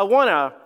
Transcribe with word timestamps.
I 0.00 0.04
want 0.04 0.28
to 0.28 0.58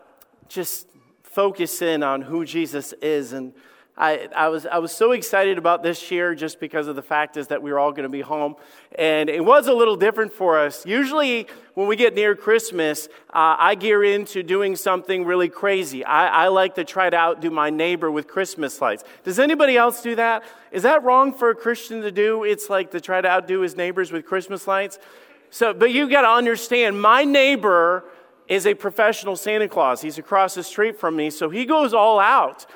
just 0.49 0.87
focus 1.25 1.83
in 1.83 2.05
on 2.05 2.23
who 2.23 2.45
Jesus 2.45 2.93
is. 3.03 3.33
And 3.33 3.53
I, 3.97 4.29
I, 4.33 4.47
was, 4.47 4.65
I 4.65 4.79
was 4.79 4.93
so 4.93 5.11
excited 5.11 5.59
about 5.59 5.83
this 5.83 6.09
year 6.09 6.37
just 6.37 6.61
because 6.61 6.87
of 6.87 6.95
the 6.95 7.03
fact 7.03 7.37
is 7.37 7.49
that 7.49 7.61
we 7.61 7.73
were 7.73 7.81
all 7.81 7.91
going 7.91 8.05
to 8.05 8.09
be 8.09 8.21
home. 8.21 8.55
And 8.97 9.29
it 9.29 9.45
was 9.45 9.67
a 9.67 9.73
little 9.73 9.97
different 9.97 10.33
for 10.33 10.61
us. 10.61 10.87
Usually, 10.87 11.49
when 11.75 11.89
we 11.89 11.97
get 11.97 12.15
near 12.15 12.37
Christmas, 12.37 13.09
uh, 13.31 13.57
I 13.59 13.75
gear 13.75 14.05
into 14.05 14.45
doing 14.45 14.77
something 14.77 15.25
really 15.25 15.49
crazy. 15.49 16.05
I, 16.05 16.45
I 16.45 16.49
like 16.49 16.77
to 16.77 16.85
try 16.85 17.11
to 17.11 17.17
outdo 17.17 17.51
my 17.51 17.71
neighbor 17.71 18.13
with 18.13 18.29
Christmas 18.29 18.81
lights. 18.81 19.03
Does 19.25 19.41
anybody 19.41 19.77
else 19.77 20.01
do 20.01 20.15
that? 20.15 20.45
Is 20.71 20.85
that 20.85 21.03
wrong 21.03 21.35
for 21.35 21.51
a 21.51 21.57
Christian 21.57 22.03
to 22.03 22.13
do? 22.13 22.45
It's 22.45 22.71
like 22.71 22.93
to 22.93 23.01
try 23.01 23.21
to 23.21 23.29
outdo 23.29 23.63
his 23.63 23.75
neighbors 23.75 24.13
with 24.13 24.27
Christmas 24.27 24.69
lights? 24.69 25.01
So, 25.51 25.75
but 25.75 25.91
you 25.91 26.09
got 26.09 26.23
to 26.23 26.31
understand, 26.31 27.03
my 27.03 27.25
neighbor 27.25 28.05
is 28.49 28.67
a 28.67 28.75
professional 28.75 29.37
Santa 29.37 29.69
Claus. 29.69 30.01
He's 30.01 30.19
across 30.19 30.55
the 30.55 30.63
street 30.63 30.99
from 30.99 31.17
me, 31.17 31.31
so 31.31 31.51
he 31.51 31.65
goes 31.65 31.95
all 31.95 32.21
out. 32.21 32.67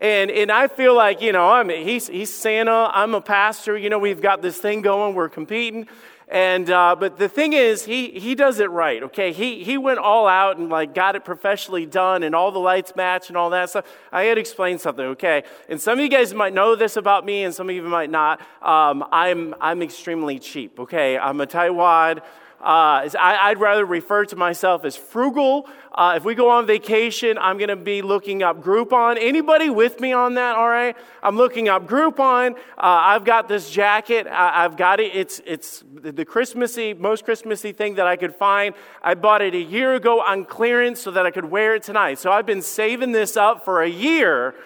And, 0.00 0.30
and 0.30 0.52
I 0.52 0.68
feel 0.68 0.94
like, 0.94 1.20
you 1.20 1.32
know, 1.32 1.48
I'm, 1.50 1.68
he's, 1.70 2.06
he's 2.06 2.32
Santa, 2.32 2.88
I'm 2.92 3.14
a 3.14 3.20
pastor, 3.20 3.76
you 3.76 3.90
know, 3.90 3.98
we've 3.98 4.20
got 4.20 4.42
this 4.42 4.58
thing 4.58 4.80
going, 4.80 5.14
we're 5.14 5.28
competing. 5.28 5.88
And, 6.30 6.70
uh, 6.70 6.94
but 6.94 7.16
the 7.16 7.28
thing 7.28 7.54
is, 7.54 7.86
he, 7.86 8.10
he 8.10 8.34
does 8.34 8.60
it 8.60 8.70
right, 8.70 9.02
okay? 9.04 9.32
He, 9.32 9.64
he 9.64 9.78
went 9.78 9.98
all 9.98 10.28
out 10.28 10.58
and 10.58 10.68
like 10.68 10.94
got 10.94 11.16
it 11.16 11.24
professionally 11.24 11.86
done 11.86 12.22
and 12.22 12.34
all 12.34 12.52
the 12.52 12.58
lights 12.58 12.94
match 12.94 13.28
and 13.28 13.36
all 13.36 13.48
that 13.50 13.70
stuff. 13.70 13.86
I 14.12 14.24
had 14.24 14.34
to 14.34 14.40
explain 14.40 14.78
something, 14.78 15.06
okay? 15.06 15.44
And 15.70 15.80
some 15.80 15.98
of 15.98 16.02
you 16.02 16.10
guys 16.10 16.34
might 16.34 16.52
know 16.52 16.76
this 16.76 16.96
about 16.96 17.24
me 17.24 17.44
and 17.44 17.54
some 17.54 17.70
of 17.70 17.74
you 17.74 17.82
might 17.82 18.10
not. 18.10 18.40
Um, 18.60 19.06
I'm, 19.10 19.54
I'm 19.58 19.82
extremely 19.82 20.38
cheap, 20.38 20.78
okay? 20.78 21.16
I'm 21.16 21.40
a 21.40 21.46
tightwad. 21.46 22.22
Uh, 22.60 23.08
I, 23.18 23.50
would 23.50 23.60
rather 23.60 23.84
refer 23.84 24.24
to 24.24 24.36
myself 24.36 24.84
as 24.84 24.96
frugal. 24.96 25.68
Uh, 25.92 26.14
if 26.16 26.24
we 26.24 26.34
go 26.34 26.50
on 26.50 26.66
vacation, 26.66 27.38
I'm 27.38 27.56
going 27.56 27.68
to 27.68 27.76
be 27.76 28.02
looking 28.02 28.42
up 28.42 28.60
Groupon. 28.60 29.16
Anybody 29.20 29.70
with 29.70 30.00
me 30.00 30.12
on 30.12 30.34
that? 30.34 30.56
All 30.56 30.68
right, 30.68 30.96
I'm 31.22 31.36
looking 31.36 31.68
up 31.68 31.86
Groupon. 31.86 32.56
Uh, 32.56 32.56
I've 32.76 33.24
got 33.24 33.46
this 33.46 33.70
jacket. 33.70 34.26
I, 34.26 34.62
have 34.62 34.76
got 34.76 34.98
it. 34.98 35.14
It's 35.14 35.40
it's 35.46 35.84
the 35.92 36.24
Christmassy, 36.24 36.94
most 36.94 37.24
Christmassy 37.24 37.70
thing 37.70 37.94
that 37.94 38.08
I 38.08 38.16
could 38.16 38.34
find. 38.34 38.74
I 39.02 39.14
bought 39.14 39.40
it 39.40 39.54
a 39.54 39.62
year 39.62 39.94
ago 39.94 40.20
on 40.20 40.44
clearance 40.44 41.00
so 41.00 41.12
that 41.12 41.26
I 41.26 41.30
could 41.30 41.44
wear 41.44 41.76
it 41.76 41.84
tonight. 41.84 42.18
So 42.18 42.32
I've 42.32 42.46
been 42.46 42.62
saving 42.62 43.12
this 43.12 43.36
up 43.36 43.64
for 43.64 43.82
a 43.82 43.88
year. 43.88 44.56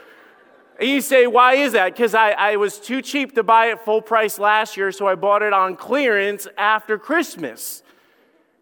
And 0.83 0.91
you 0.91 1.01
say, 1.01 1.29
why 1.29 1.55
is 1.55 1.75
that? 1.75 1.93
Because 1.93 2.13
I, 2.13 2.33
I 2.33 2.57
was 2.57 2.81
too 2.81 3.03
cheap 3.03 3.37
to 3.37 3.45
buy 3.45 3.67
it 3.67 3.85
full 3.85 4.03
price 4.03 4.37
last 4.37 4.77
year, 4.77 4.91
so 4.91 5.07
I 5.07 5.15
bought 5.15 5.43
it 5.43 5.53
on 5.53 5.77
clearance 5.77 6.49
after 6.59 6.99
Christmas. 6.99 7.85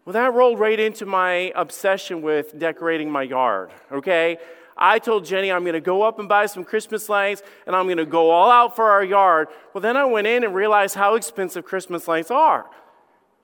Well, 0.05 0.13
that 0.13 0.31
rolled 0.31 0.59
right 0.59 0.79
into 0.79 1.07
my 1.07 1.51
obsession 1.55 2.21
with 2.21 2.59
decorating 2.59 3.09
my 3.09 3.23
yard, 3.23 3.71
okay? 3.91 4.37
I 4.77 4.99
told 4.99 5.25
Jenny 5.25 5.51
I'm 5.51 5.63
going 5.63 5.73
to 5.73 5.81
go 5.81 6.03
up 6.03 6.19
and 6.19 6.29
buy 6.29 6.45
some 6.45 6.63
Christmas 6.63 7.09
lights 7.09 7.41
and 7.65 7.75
I'm 7.75 7.85
going 7.85 7.97
to 7.97 8.05
go 8.05 8.29
all 8.29 8.51
out 8.51 8.75
for 8.75 8.91
our 8.91 9.03
yard. 9.03 9.47
Well, 9.73 9.81
then 9.81 9.97
I 9.97 10.05
went 10.05 10.27
in 10.27 10.43
and 10.43 10.53
realized 10.53 10.93
how 10.93 11.15
expensive 11.15 11.65
Christmas 11.65 12.07
lights 12.07 12.29
are. 12.29 12.69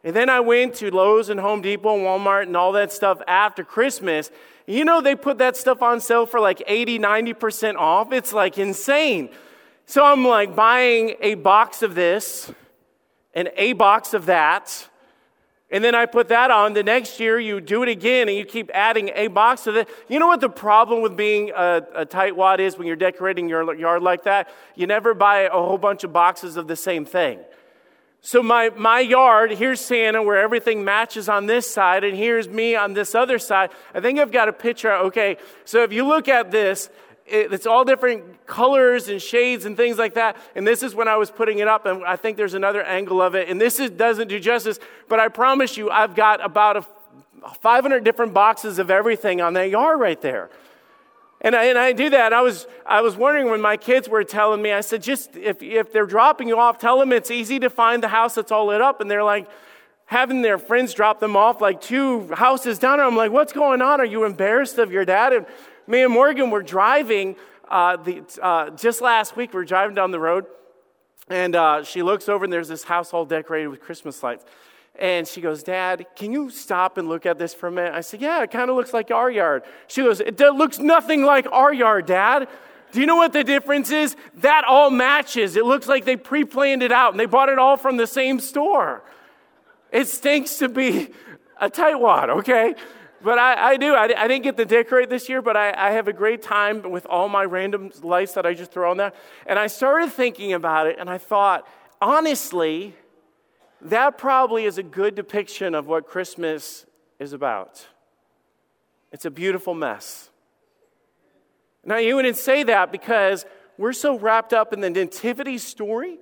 And 0.03 0.15
then 0.15 0.29
I 0.29 0.39
went 0.39 0.75
to 0.75 0.93
Lowe's 0.93 1.29
and 1.29 1.39
Home 1.39 1.63
Depot 1.63 1.95
and 1.95 2.03
Walmart 2.03 2.43
and 2.43 2.55
all 2.55 2.73
that 2.73 2.91
stuff 2.91 3.23
after 3.27 3.63
Christmas. 3.63 4.29
You 4.67 4.85
know, 4.85 5.01
they 5.01 5.15
put 5.15 5.39
that 5.39 5.57
stuff 5.57 5.81
on 5.81 5.99
sale 5.99 6.25
for 6.25 6.39
like 6.39 6.61
80, 6.67 6.99
90% 6.99 7.75
off. 7.75 8.11
It's 8.11 8.33
like 8.33 8.57
insane. 8.57 9.29
So 9.85 10.03
I'm 10.03 10.27
like 10.27 10.55
buying 10.55 11.15
a 11.21 11.35
box 11.35 11.81
of 11.81 11.95
this 11.95 12.51
and 13.33 13.49
a 13.55 13.73
box 13.73 14.13
of 14.13 14.27
that 14.27 14.87
and 15.69 15.83
then 15.83 15.95
I 15.95 16.05
put 16.05 16.29
that 16.29 16.49
on. 16.49 16.73
The 16.73 16.83
next 16.83 17.19
year, 17.19 17.39
you 17.39 17.59
do 17.59 17.83
it 17.83 17.89
again 17.89 18.29
and 18.29 18.37
you 18.37 18.45
keep 18.45 18.71
adding 18.73 19.11
a 19.15 19.27
box 19.27 19.67
of 19.67 19.75
it. 19.75 19.89
You 20.07 20.17
know 20.19 20.27
what 20.27 20.39
the 20.39 20.49
problem 20.49 21.01
with 21.01 21.17
being 21.17 21.51
a, 21.53 21.83
a 21.93 22.05
tightwad 22.05 22.59
is 22.59 22.77
when 22.77 22.87
you're 22.87 22.95
decorating 22.95 23.49
your 23.49 23.73
yard 23.75 24.01
like 24.01 24.23
that? 24.23 24.49
You 24.75 24.87
never 24.87 25.13
buy 25.13 25.41
a 25.41 25.51
whole 25.51 25.77
bunch 25.77 26.05
of 26.05 26.13
boxes 26.13 26.55
of 26.55 26.67
the 26.67 26.77
same 26.77 27.03
thing. 27.03 27.39
So, 28.27 28.43
my, 28.43 28.71
my 28.75 28.99
yard, 28.99 29.51
here's 29.51 29.79
Santa 29.79 30.21
where 30.21 30.37
everything 30.37 30.83
matches 30.83 31.29
on 31.29 31.45
this 31.45 31.65
side, 31.65 32.03
and 32.03 32.13
here's 32.13 32.49
me 32.49 32.75
on 32.75 32.91
this 32.91 33.15
other 33.15 33.39
side. 33.39 33.69
I 33.93 34.01
think 34.01 34.19
I've 34.19 34.33
got 34.33 34.49
a 34.49 34.51
picture. 34.51 34.91
Okay, 34.91 35.37
so 35.63 35.83
if 35.83 35.93
you 35.93 36.05
look 36.05 36.27
at 36.27 36.51
this, 36.51 36.89
it's 37.25 37.65
all 37.65 37.85
different 37.85 38.45
colors 38.45 39.07
and 39.07 39.21
shades 39.21 39.63
and 39.63 39.77
things 39.77 39.97
like 39.97 40.15
that. 40.15 40.35
And 40.55 40.67
this 40.67 40.83
is 40.83 40.93
when 40.93 41.07
I 41.07 41.15
was 41.15 41.31
putting 41.31 41.59
it 41.59 41.69
up, 41.69 41.85
and 41.85 42.03
I 42.03 42.17
think 42.17 42.35
there's 42.35 42.53
another 42.53 42.83
angle 42.83 43.21
of 43.21 43.33
it. 43.33 43.47
And 43.47 43.61
this 43.61 43.79
is, 43.79 43.91
doesn't 43.91 44.27
do 44.27 44.41
justice, 44.41 44.77
but 45.07 45.21
I 45.21 45.29
promise 45.29 45.77
you, 45.77 45.89
I've 45.89 46.13
got 46.13 46.43
about 46.43 46.75
a 46.75 46.85
500 47.61 48.03
different 48.03 48.33
boxes 48.33 48.77
of 48.77 48.91
everything 48.91 49.39
on 49.39 49.53
that 49.53 49.69
yard 49.69 50.01
right 50.01 50.19
there. 50.19 50.49
And 51.41 51.55
I, 51.55 51.65
and 51.65 51.77
I 51.77 51.91
do 51.93 52.09
that. 52.09 52.33
I 52.33 52.41
was, 52.41 52.65
I 52.85 53.01
was 53.01 53.15
wondering 53.15 53.49
when 53.49 53.61
my 53.61 53.77
kids 53.77 54.09
were 54.09 54.23
telling 54.23 54.61
me, 54.61 54.71
I 54.71 54.81
said, 54.81 55.03
just 55.03 55.35
if, 55.35 55.61
if 55.61 55.93
they're 55.93 56.07
dropping 56.07 56.47
you 56.47 56.59
off, 56.59 56.79
tell 56.79 56.97
them 56.99 57.11
it's 57.11 57.29
easy 57.29 57.59
to 57.59 57.69
find 57.69 58.01
the 58.01 58.07
house 58.07 58.35
that's 58.35 58.51
all 58.51 58.67
lit 58.67 58.81
up. 58.81 59.01
And 59.01 59.09
they're 59.09 59.23
like, 59.23 59.47
having 60.07 60.41
their 60.41 60.57
friends 60.57 60.93
drop 60.93 61.19
them 61.19 61.35
off 61.35 61.61
like 61.61 61.79
two 61.79 62.33
houses 62.33 62.79
down. 62.79 62.99
I'm 62.99 63.15
like, 63.15 63.31
what's 63.31 63.53
going 63.53 63.81
on? 63.81 64.01
Are 64.01 64.05
you 64.05 64.23
embarrassed 64.23 64.79
of 64.79 64.91
your 64.91 65.05
dad? 65.05 65.33
And 65.33 65.45
me 65.85 66.01
and 66.01 66.11
Morgan 66.11 66.49
were 66.49 66.63
driving 66.63 67.35
uh, 67.69 67.97
the, 67.97 68.23
uh, 68.41 68.69
just 68.71 69.01
last 69.01 69.35
week. 69.35 69.53
We 69.53 69.57
were 69.57 69.65
driving 69.65 69.95
down 69.95 70.11
the 70.11 70.19
road, 70.19 70.45
and 71.27 71.55
uh, 71.55 71.83
she 71.83 72.01
looks 72.01 72.29
over, 72.29 72.45
and 72.45 72.51
there's 72.51 72.69
this 72.69 72.83
house 72.83 73.13
all 73.13 73.25
decorated 73.25 73.67
with 73.67 73.81
Christmas 73.81 74.23
lights. 74.23 74.45
And 74.99 75.27
she 75.27 75.41
goes, 75.41 75.63
Dad, 75.63 76.07
can 76.15 76.31
you 76.31 76.49
stop 76.49 76.97
and 76.97 77.07
look 77.07 77.25
at 77.25 77.37
this 77.37 77.53
for 77.53 77.67
a 77.67 77.71
minute? 77.71 77.93
I 77.93 78.01
said, 78.01 78.21
Yeah, 78.21 78.41
it 78.43 78.51
kind 78.51 78.69
of 78.69 78.75
looks 78.75 78.93
like 78.93 79.11
our 79.11 79.29
yard. 79.29 79.63
She 79.87 80.01
goes, 80.01 80.19
It 80.19 80.39
looks 80.39 80.79
nothing 80.79 81.23
like 81.23 81.47
our 81.51 81.73
yard, 81.73 82.07
Dad. 82.07 82.47
Do 82.91 83.01
you 83.01 83.05
know 83.05 83.17
what 83.17 83.33
the 83.33 83.43
difference 83.43 83.91
is? 83.91 84.15
That 84.35 84.63
all 84.63 84.89
matches. 84.89 85.55
It 85.55 85.65
looks 85.65 85.87
like 85.87 86.05
they 86.05 86.15
pre 86.15 86.45
planned 86.45 86.81
it 86.81 86.91
out 86.91 87.11
and 87.13 87.19
they 87.19 87.25
bought 87.25 87.49
it 87.49 87.59
all 87.59 87.77
from 87.77 87.97
the 87.97 88.07
same 88.07 88.39
store. 88.39 89.03
It 89.91 90.07
stinks 90.07 90.57
to 90.57 90.69
be 90.69 91.09
a 91.59 91.69
tightwad, 91.69 92.29
okay? 92.29 92.75
But 93.21 93.39
I, 93.39 93.71
I 93.71 93.77
do. 93.77 93.93
I, 93.93 94.03
I, 94.15 94.27
didn't 94.27 94.43
get 94.43 94.57
to 94.57 94.65
decorate 94.65 95.09
this 95.09 95.27
year, 95.27 95.41
but 95.41 95.57
I, 95.57 95.73
I, 95.75 95.91
have 95.91 96.07
a 96.07 96.13
great 96.13 96.43
time 96.43 96.91
with 96.91 97.05
all 97.07 97.27
my 97.29 97.43
random 97.43 97.91
lights 98.03 98.33
that 98.33 98.45
I 98.45 98.53
just 98.53 98.71
throw 98.71 98.91
on 98.91 98.97
there. 98.97 99.11
And 99.47 99.57
I 99.57 99.67
started 99.67 100.11
thinking 100.11 100.53
about 100.53 100.85
it, 100.85 100.97
and 100.99 101.09
I 101.09 101.17
thought, 101.17 101.67
honestly, 101.99 102.95
that 103.81 104.17
probably 104.17 104.65
is 104.65 104.77
a 104.77 104.83
good 104.83 105.15
depiction 105.15 105.75
of 105.75 105.87
what 105.87 106.07
Christmas 106.07 106.85
is 107.19 107.33
about. 107.33 107.87
It's 109.11 109.25
a 109.25 109.31
beautiful 109.31 109.73
mess. 109.73 110.29
Now, 111.85 111.97
you 111.97 112.15
wouldn't 112.15 112.37
say 112.37 112.63
that 112.63 112.91
because 112.91 113.45
we're 113.77 113.93
so 113.93 114.17
wrapped 114.19 114.53
up 114.53 114.73
in 114.73 114.81
the 114.81 114.89
nativity 114.89 115.57
story 115.57 116.19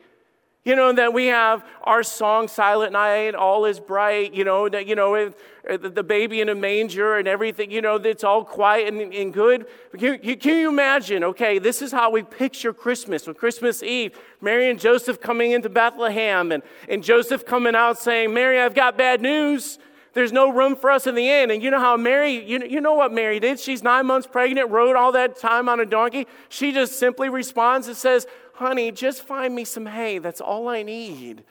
you 0.65 0.75
know, 0.75 0.91
that 0.91 1.13
we 1.13 1.27
have 1.27 1.63
our 1.83 2.01
song 2.01 2.47
Silent 2.47 2.91
Night, 2.91 3.35
All 3.35 3.65
is 3.65 3.79
Bright, 3.79 4.33
you 4.33 4.43
know, 4.43 4.67
that, 4.67 4.87
you 4.87 4.95
know, 4.95 5.15
uh, 5.15 5.29
the 5.77 6.03
baby 6.03 6.41
in 6.41 6.49
a 6.49 6.55
manger 6.55 7.17
and 7.17 7.27
everything, 7.27 7.69
you 7.69 7.81
know, 7.81 7.95
it's 7.97 8.23
all 8.23 8.43
quiet 8.43 8.91
and, 8.91 9.13
and 9.13 9.31
good. 9.31 9.67
Can 9.95 10.19
you, 10.23 10.35
can 10.35 10.57
you 10.57 10.69
imagine, 10.69 11.23
okay, 11.23 11.59
this 11.59 11.83
is 11.83 11.91
how 11.91 12.09
we 12.09 12.23
picture 12.23 12.73
Christmas. 12.73 13.27
On 13.27 13.35
Christmas 13.35 13.83
Eve, 13.83 14.17
Mary 14.41 14.69
and 14.69 14.79
Joseph 14.79 15.21
coming 15.21 15.51
into 15.51 15.69
Bethlehem 15.69 16.51
and, 16.51 16.63
and 16.89 17.03
Joseph 17.03 17.45
coming 17.45 17.75
out 17.75 17.99
saying, 17.99 18.33
Mary, 18.33 18.59
I've 18.59 18.75
got 18.75 18.97
bad 18.97 19.21
news. 19.21 19.77
There's 20.13 20.31
no 20.31 20.49
room 20.49 20.77
for 20.77 20.89
us 20.89 21.07
in 21.07 21.13
the 21.13 21.29
inn. 21.29 21.51
And 21.51 21.61
you 21.61 21.69
know 21.69 21.79
how 21.79 21.97
Mary, 21.97 22.31
you 22.31 22.57
know, 22.57 22.65
you 22.65 22.79
know 22.79 22.93
what 22.93 23.11
Mary 23.11 23.39
did? 23.39 23.59
She's 23.59 23.83
nine 23.83 24.05
months 24.05 24.25
pregnant, 24.25 24.71
rode 24.71 24.95
all 24.95 25.11
that 25.11 25.37
time 25.37 25.67
on 25.67 25.81
a 25.81 25.85
donkey. 25.85 26.25
She 26.47 26.71
just 26.71 26.97
simply 26.97 27.27
responds 27.27 27.87
and 27.87 27.97
says, 27.97 28.25
honey, 28.55 28.91
just 28.91 29.25
find 29.25 29.53
me 29.53 29.63
some 29.65 29.85
hay. 29.85 30.17
That's 30.17 30.41
all 30.41 30.67
I 30.67 30.83
need. 30.83 31.43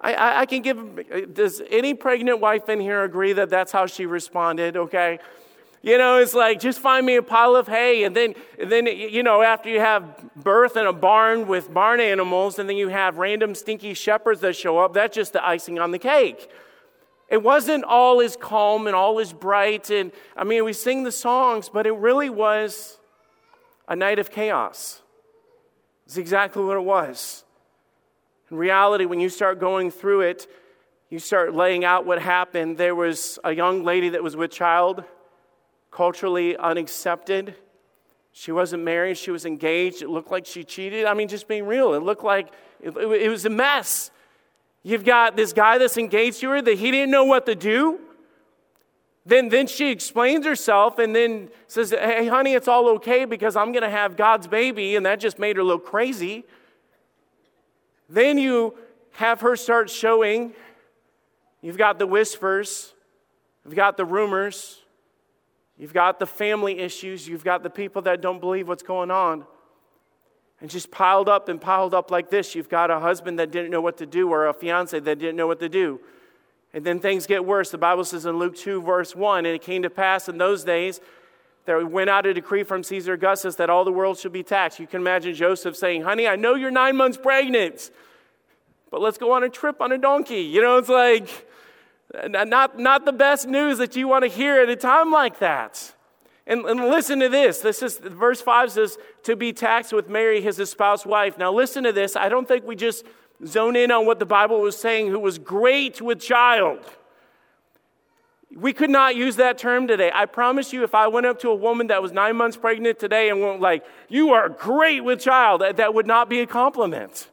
I, 0.00 0.14
I, 0.14 0.40
I, 0.40 0.46
can 0.46 0.62
give, 0.62 1.34
does 1.34 1.62
any 1.70 1.94
pregnant 1.94 2.40
wife 2.40 2.68
in 2.68 2.80
here 2.80 3.04
agree 3.04 3.32
that 3.34 3.50
that's 3.50 3.72
how 3.72 3.86
she 3.86 4.04
responded, 4.04 4.76
okay? 4.76 5.18
You 5.82 5.98
know, 5.98 6.18
it's 6.18 6.34
like, 6.34 6.60
just 6.60 6.78
find 6.78 7.04
me 7.06 7.16
a 7.16 7.22
pile 7.22 7.56
of 7.56 7.68
hay. 7.68 8.04
And 8.04 8.14
then, 8.14 8.34
and 8.58 8.70
then, 8.70 8.86
you 8.86 9.22
know, 9.22 9.42
after 9.42 9.68
you 9.68 9.80
have 9.80 10.04
birth 10.36 10.76
in 10.76 10.86
a 10.86 10.92
barn 10.92 11.46
with 11.46 11.72
barn 11.72 12.00
animals, 12.00 12.58
and 12.58 12.68
then 12.68 12.76
you 12.76 12.88
have 12.88 13.18
random 13.18 13.54
stinky 13.54 13.94
shepherds 13.94 14.40
that 14.40 14.54
show 14.54 14.78
up, 14.78 14.94
that's 14.94 15.14
just 15.14 15.32
the 15.32 15.46
icing 15.46 15.78
on 15.78 15.90
the 15.90 15.98
cake. 15.98 16.50
It 17.28 17.42
wasn't 17.42 17.84
all 17.84 18.20
as 18.20 18.36
calm 18.36 18.86
and 18.86 18.94
all 18.94 19.18
as 19.18 19.32
bright. 19.32 19.90
And 19.90 20.12
I 20.36 20.44
mean, 20.44 20.64
we 20.64 20.72
sing 20.72 21.04
the 21.04 21.12
songs, 21.12 21.68
but 21.68 21.86
it 21.86 21.94
really 21.94 22.30
was 22.30 22.98
a 23.88 23.96
night 23.96 24.18
of 24.18 24.30
chaos. 24.30 25.01
Exactly 26.16 26.64
what 26.64 26.76
it 26.76 26.84
was. 26.84 27.44
In 28.50 28.56
reality, 28.56 29.04
when 29.04 29.20
you 29.20 29.28
start 29.28 29.58
going 29.58 29.90
through 29.90 30.22
it, 30.22 30.46
you 31.08 31.18
start 31.18 31.54
laying 31.54 31.84
out 31.84 32.06
what 32.06 32.20
happened. 32.20 32.78
There 32.78 32.94
was 32.94 33.38
a 33.44 33.52
young 33.52 33.84
lady 33.84 34.10
that 34.10 34.22
was 34.22 34.36
with 34.36 34.50
child, 34.50 35.04
culturally 35.90 36.56
unaccepted. 36.56 37.54
She 38.32 38.50
wasn't 38.50 38.82
married, 38.82 39.18
she 39.18 39.30
was 39.30 39.44
engaged. 39.44 40.02
It 40.02 40.08
looked 40.08 40.30
like 40.30 40.46
she 40.46 40.64
cheated. 40.64 41.04
I 41.04 41.14
mean, 41.14 41.28
just 41.28 41.48
being 41.48 41.66
real, 41.66 41.94
it 41.94 42.02
looked 42.02 42.24
like 42.24 42.48
it, 42.80 42.96
it 42.96 43.28
was 43.28 43.44
a 43.44 43.50
mess. 43.50 44.10
You've 44.82 45.04
got 45.04 45.36
this 45.36 45.52
guy 45.52 45.78
that's 45.78 45.96
engaged 45.96 46.40
to 46.40 46.50
her 46.50 46.62
that 46.62 46.78
he 46.78 46.90
didn't 46.90 47.10
know 47.10 47.24
what 47.24 47.46
to 47.46 47.54
do. 47.54 48.00
Then, 49.24 49.48
then 49.48 49.66
she 49.68 49.90
explains 49.90 50.44
herself 50.44 50.98
and 50.98 51.14
then 51.14 51.48
says, 51.68 51.90
Hey, 51.90 52.26
honey, 52.26 52.54
it's 52.54 52.66
all 52.66 52.88
okay 52.96 53.24
because 53.24 53.54
I'm 53.54 53.70
going 53.72 53.84
to 53.84 53.90
have 53.90 54.16
God's 54.16 54.48
baby. 54.48 54.96
And 54.96 55.06
that 55.06 55.20
just 55.20 55.38
made 55.38 55.56
her 55.56 55.62
look 55.62 55.86
crazy. 55.86 56.44
Then 58.08 58.36
you 58.36 58.74
have 59.12 59.40
her 59.42 59.56
start 59.56 59.90
showing. 59.90 60.54
You've 61.60 61.78
got 61.78 61.98
the 61.98 62.06
whispers, 62.06 62.92
you've 63.64 63.76
got 63.76 63.96
the 63.96 64.04
rumors, 64.04 64.80
you've 65.78 65.94
got 65.94 66.18
the 66.18 66.26
family 66.26 66.80
issues, 66.80 67.28
you've 67.28 67.44
got 67.44 67.62
the 67.62 67.70
people 67.70 68.02
that 68.02 68.20
don't 68.20 68.40
believe 68.40 68.66
what's 68.66 68.82
going 68.82 69.12
on. 69.12 69.46
And 70.60 70.68
just 70.68 70.90
piled 70.90 71.28
up 71.28 71.48
and 71.48 71.60
piled 71.60 71.94
up 71.94 72.10
like 72.10 72.30
this. 72.30 72.54
You've 72.54 72.68
got 72.68 72.90
a 72.90 73.00
husband 73.00 73.38
that 73.38 73.50
didn't 73.50 73.70
know 73.70 73.80
what 73.80 73.96
to 73.98 74.06
do, 74.06 74.28
or 74.28 74.46
a 74.46 74.54
fiance 74.54 74.98
that 74.98 75.18
didn't 75.18 75.36
know 75.36 75.46
what 75.46 75.60
to 75.60 75.68
do. 75.68 76.00
And 76.74 76.84
then 76.84 77.00
things 77.00 77.26
get 77.26 77.44
worse. 77.44 77.70
The 77.70 77.78
Bible 77.78 78.04
says 78.04 78.24
in 78.24 78.38
Luke 78.38 78.56
2, 78.56 78.82
verse 78.82 79.14
1 79.14 79.46
And 79.46 79.54
it 79.54 79.62
came 79.62 79.82
to 79.82 79.90
pass 79.90 80.28
in 80.28 80.38
those 80.38 80.64
days 80.64 81.00
there 81.64 81.84
went 81.86 82.10
out 82.10 82.26
a 82.26 82.34
decree 82.34 82.64
from 82.64 82.82
Caesar 82.82 83.12
Augustus 83.12 83.54
that 83.56 83.70
all 83.70 83.84
the 83.84 83.92
world 83.92 84.18
should 84.18 84.32
be 84.32 84.42
taxed. 84.42 84.80
You 84.80 84.86
can 84.86 85.00
imagine 85.00 85.34
Joseph 85.34 85.76
saying, 85.76 86.02
Honey, 86.02 86.26
I 86.26 86.36
know 86.36 86.54
you're 86.54 86.72
nine 86.72 86.96
months 86.96 87.16
pregnant, 87.16 87.90
but 88.90 89.00
let's 89.00 89.16
go 89.18 89.32
on 89.32 89.44
a 89.44 89.48
trip 89.48 89.80
on 89.80 89.92
a 89.92 89.98
donkey. 89.98 90.42
You 90.42 90.60
know, 90.60 90.78
it's 90.78 90.88
like 90.88 91.46
not, 92.28 92.78
not 92.78 93.04
the 93.04 93.12
best 93.12 93.46
news 93.46 93.78
that 93.78 93.94
you 93.94 94.08
want 94.08 94.24
to 94.24 94.28
hear 94.28 94.60
at 94.60 94.68
a 94.68 94.76
time 94.76 95.12
like 95.12 95.38
that. 95.38 95.94
And, 96.48 96.64
and 96.66 96.80
listen 96.80 97.20
to 97.20 97.28
this. 97.28 97.60
This 97.60 97.80
is 97.80 97.98
verse 97.98 98.40
5 98.40 98.72
says, 98.72 98.98
to 99.22 99.36
be 99.36 99.52
taxed 99.52 99.92
with 99.92 100.08
Mary, 100.08 100.40
his 100.40 100.58
espoused 100.58 101.06
wife. 101.06 101.38
Now, 101.38 101.52
listen 101.52 101.84
to 101.84 101.92
this. 101.92 102.16
I 102.16 102.28
don't 102.28 102.48
think 102.48 102.66
we 102.66 102.74
just 102.74 103.06
zone 103.46 103.76
in 103.76 103.90
on 103.90 104.06
what 104.06 104.18
the 104.18 104.26
Bible 104.26 104.60
was 104.60 104.76
saying, 104.76 105.08
who 105.08 105.18
was 105.18 105.38
great 105.38 106.00
with 106.00 106.20
child. 106.20 106.78
We 108.54 108.72
could 108.72 108.90
not 108.90 109.16
use 109.16 109.36
that 109.36 109.56
term 109.56 109.86
today. 109.86 110.10
I 110.14 110.26
promise 110.26 110.72
you, 110.72 110.84
if 110.84 110.94
I 110.94 111.06
went 111.06 111.26
up 111.26 111.38
to 111.40 111.48
a 111.48 111.54
woman 111.54 111.86
that 111.86 112.02
was 112.02 112.12
nine 112.12 112.36
months 112.36 112.56
pregnant 112.56 112.98
today 112.98 113.30
and 113.30 113.40
went 113.40 113.60
like, 113.60 113.84
You 114.08 114.30
are 114.30 114.48
great 114.48 115.02
with 115.02 115.20
child, 115.20 115.62
that, 115.62 115.78
that 115.78 115.94
would 115.94 116.06
not 116.06 116.28
be 116.28 116.40
a 116.40 116.46
compliment. 116.46 117.30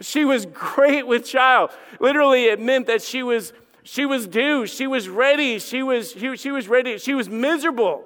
She 0.00 0.24
was 0.24 0.46
great 0.46 1.06
with 1.06 1.24
child. 1.24 1.70
Literally, 2.00 2.46
it 2.46 2.60
meant 2.60 2.86
that 2.86 3.02
she 3.02 3.22
was 3.22 3.52
she 3.82 4.04
was 4.04 4.26
due, 4.26 4.66
she 4.66 4.86
was 4.86 5.08
ready, 5.08 5.58
she 5.58 5.82
was 5.82 6.12
she, 6.12 6.36
she 6.36 6.50
was 6.50 6.68
ready, 6.68 6.98
she 6.98 7.14
was 7.14 7.28
miserable. 7.28 8.04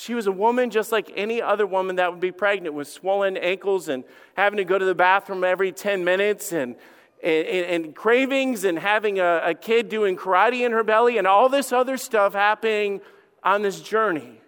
She 0.00 0.14
was 0.14 0.26
a 0.26 0.32
woman 0.32 0.70
just 0.70 0.92
like 0.92 1.12
any 1.14 1.42
other 1.42 1.66
woman 1.66 1.96
that 1.96 2.10
would 2.10 2.22
be 2.22 2.32
pregnant 2.32 2.74
with 2.74 2.88
swollen 2.88 3.36
ankles 3.36 3.90
and 3.90 4.02
having 4.34 4.56
to 4.56 4.64
go 4.64 4.78
to 4.78 4.84
the 4.86 4.94
bathroom 4.94 5.44
every 5.44 5.72
10 5.72 6.04
minutes 6.04 6.54
and, 6.54 6.76
and, 7.22 7.46
and 7.46 7.94
cravings 7.94 8.64
and 8.64 8.78
having 8.78 9.18
a, 9.20 9.42
a 9.44 9.52
kid 9.52 9.90
doing 9.90 10.16
karate 10.16 10.64
in 10.64 10.72
her 10.72 10.82
belly 10.82 11.18
and 11.18 11.26
all 11.26 11.50
this 11.50 11.70
other 11.70 11.98
stuff 11.98 12.32
happening 12.32 13.02
on 13.44 13.60
this 13.60 13.82
journey. 13.82 14.40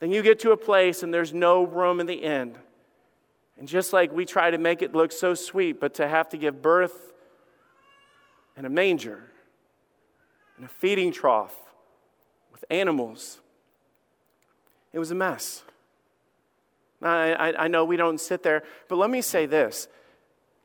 Then 0.00 0.10
you 0.10 0.20
get 0.20 0.38
to 0.40 0.50
a 0.50 0.56
place 0.58 1.02
and 1.02 1.14
there's 1.14 1.32
no 1.32 1.64
room 1.64 1.98
in 1.98 2.06
the 2.06 2.22
end. 2.22 2.58
And 3.58 3.66
just 3.66 3.94
like 3.94 4.12
we 4.12 4.26
try 4.26 4.50
to 4.50 4.58
make 4.58 4.82
it 4.82 4.94
look 4.94 5.12
so 5.12 5.32
sweet, 5.32 5.80
but 5.80 5.94
to 5.94 6.06
have 6.06 6.28
to 6.28 6.36
give 6.36 6.60
birth 6.60 7.14
in 8.54 8.66
a 8.66 8.70
manger, 8.70 9.30
in 10.58 10.64
a 10.64 10.68
feeding 10.68 11.10
trough 11.10 11.56
with 12.52 12.66
animals, 12.68 13.40
it 14.92 14.98
was 14.98 15.10
a 15.10 15.14
mess. 15.14 15.62
I, 17.02 17.32
I, 17.32 17.64
I 17.64 17.68
know 17.68 17.84
we 17.84 17.96
don't 17.96 18.20
sit 18.20 18.42
there, 18.42 18.62
but 18.88 18.96
let 18.96 19.10
me 19.10 19.20
say 19.20 19.46
this. 19.46 19.88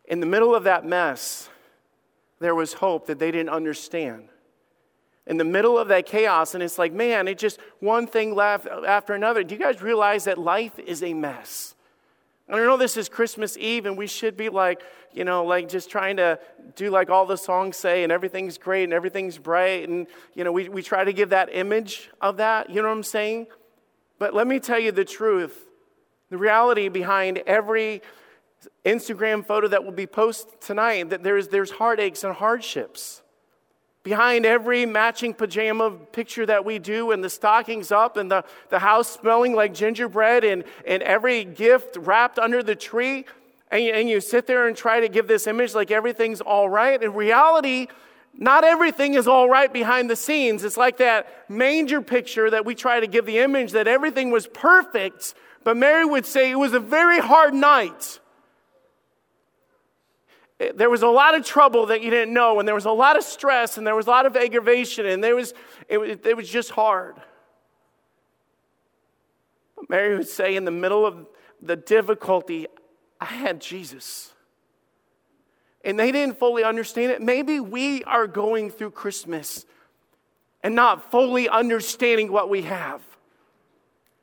In 0.05 0.19
the 0.19 0.25
middle 0.25 0.53
of 0.55 0.63
that 0.63 0.85
mess, 0.85 1.49
there 2.39 2.55
was 2.55 2.73
hope 2.73 3.07
that 3.07 3.19
they 3.19 3.31
didn't 3.31 3.49
understand. 3.49 4.29
In 5.25 5.37
the 5.37 5.45
middle 5.45 5.77
of 5.77 5.87
that 5.87 6.05
chaos, 6.05 6.53
and 6.53 6.61
it's 6.61 6.77
like, 6.77 6.91
man, 6.91 7.27
it 7.27 7.37
just 7.37 7.59
one 7.79 8.07
thing 8.07 8.35
left 8.35 8.67
after 8.67 9.13
another. 9.13 9.43
Do 9.43 9.55
you 9.55 9.61
guys 9.61 9.81
realize 9.81 10.25
that 10.25 10.37
life 10.37 10.77
is 10.79 11.01
a 11.01 11.13
mess? 11.13 11.75
I 12.49 12.57
know 12.57 12.75
this 12.75 12.97
is 12.97 13.07
Christmas 13.07 13.57
Eve, 13.57 13.85
and 13.85 13.97
we 13.97 14.05
should 14.05 14.35
be 14.35 14.49
like, 14.49 14.81
you 15.13 15.23
know, 15.23 15.45
like 15.45 15.69
just 15.69 15.89
trying 15.89 16.17
to 16.17 16.37
do 16.75 16.89
like 16.89 17.09
all 17.09 17.25
the 17.25 17.37
songs 17.37 17.77
say, 17.77 18.03
and 18.03 18.11
everything's 18.11 18.57
great 18.57 18.83
and 18.83 18.91
everything's 18.91 19.37
bright. 19.37 19.87
And, 19.87 20.07
you 20.33 20.43
know, 20.43 20.51
we, 20.51 20.67
we 20.67 20.83
try 20.83 21.05
to 21.05 21.13
give 21.13 21.29
that 21.29 21.49
image 21.53 22.09
of 22.19 22.37
that. 22.37 22.69
You 22.69 22.81
know 22.81 22.89
what 22.89 22.95
I'm 22.95 23.03
saying? 23.03 23.47
But 24.19 24.33
let 24.33 24.47
me 24.47 24.59
tell 24.59 24.79
you 24.79 24.91
the 24.91 25.05
truth. 25.05 25.67
The 26.29 26.37
reality 26.37 26.89
behind 26.89 27.39
every 27.39 28.01
Instagram 28.85 29.45
photo 29.45 29.67
that 29.67 29.83
will 29.83 29.91
be 29.91 30.07
posted 30.07 30.59
tonight, 30.61 31.09
that 31.09 31.23
there's, 31.23 31.47
there's 31.49 31.71
heartaches 31.71 32.23
and 32.23 32.33
hardships. 32.33 33.21
Behind 34.03 34.45
every 34.45 34.85
matching 34.85 35.33
pajama 35.33 35.91
picture 35.91 36.45
that 36.45 36.65
we 36.65 36.77
do, 36.77 37.11
and 37.11 37.23
the 37.23 37.29
stockings 37.29 37.91
up, 37.91 38.17
and 38.17 38.29
the, 38.29 38.43
the 38.69 38.79
house 38.79 39.11
smelling 39.11 39.55
like 39.55 39.73
gingerbread, 39.73 40.43
and, 40.43 40.65
and 40.85 41.01
every 41.03 41.45
gift 41.45 41.95
wrapped 41.97 42.37
under 42.37 42.61
the 42.61 42.75
tree, 42.75 43.25
and 43.71 43.83
you, 43.83 43.93
and 43.93 44.09
you 44.09 44.19
sit 44.19 44.45
there 44.45 44.67
and 44.67 44.75
try 44.75 44.99
to 44.99 45.07
give 45.07 45.27
this 45.27 45.47
image 45.47 45.73
like 45.73 45.89
everything's 45.89 46.41
all 46.41 46.67
right. 46.67 47.01
In 47.01 47.13
reality, 47.13 47.87
not 48.35 48.63
everything 48.63 49.13
is 49.13 49.27
all 49.27 49.47
right 49.47 49.71
behind 49.71 50.09
the 50.09 50.15
scenes. 50.15 50.63
It's 50.63 50.77
like 50.77 50.97
that 50.97 51.49
manger 51.49 52.01
picture 52.01 52.49
that 52.49 52.65
we 52.65 52.75
try 52.75 52.99
to 52.99 53.07
give 53.07 53.25
the 53.25 53.39
image 53.39 53.71
that 53.73 53.87
everything 53.87 54.31
was 54.31 54.47
perfect, 54.47 55.35
but 55.63 55.77
Mary 55.77 56.03
would 56.03 56.25
say 56.25 56.51
it 56.51 56.55
was 56.55 56.73
a 56.73 56.79
very 56.79 57.19
hard 57.19 57.53
night. 57.53 58.19
There 60.75 60.89
was 60.89 61.03
a 61.03 61.07
lot 61.07 61.35
of 61.35 61.45
trouble 61.45 61.87
that 61.87 62.01
you 62.01 62.09
didn't 62.09 62.33
know, 62.33 62.59
and 62.59 62.67
there 62.67 62.75
was 62.75 62.85
a 62.85 62.91
lot 62.91 63.17
of 63.17 63.23
stress, 63.23 63.77
and 63.77 63.85
there 63.85 63.95
was 63.95 64.07
a 64.07 64.09
lot 64.09 64.25
of 64.25 64.35
aggravation, 64.35 65.05
and 65.05 65.23
there 65.23 65.35
was, 65.35 65.53
it, 65.89 66.25
it 66.25 66.37
was 66.37 66.49
just 66.49 66.71
hard. 66.71 67.15
But 69.75 69.89
Mary 69.89 70.17
would 70.17 70.27
say, 70.27 70.55
in 70.55 70.65
the 70.65 70.71
middle 70.71 71.05
of 71.05 71.27
the 71.61 71.75
difficulty, 71.75 72.67
I 73.19 73.25
had 73.25 73.61
Jesus 73.61 74.33
and 75.83 75.99
they 75.99 76.11
didn't 76.11 76.39
fully 76.39 76.63
understand 76.63 77.11
it. 77.11 77.21
Maybe 77.21 77.59
we 77.59 78.03
are 78.05 78.27
going 78.27 78.71
through 78.71 78.91
Christmas 78.91 79.65
and 80.63 80.75
not 80.75 81.11
fully 81.11 81.49
understanding 81.49 82.31
what 82.31 82.49
we 82.49 82.63
have. 82.63 83.01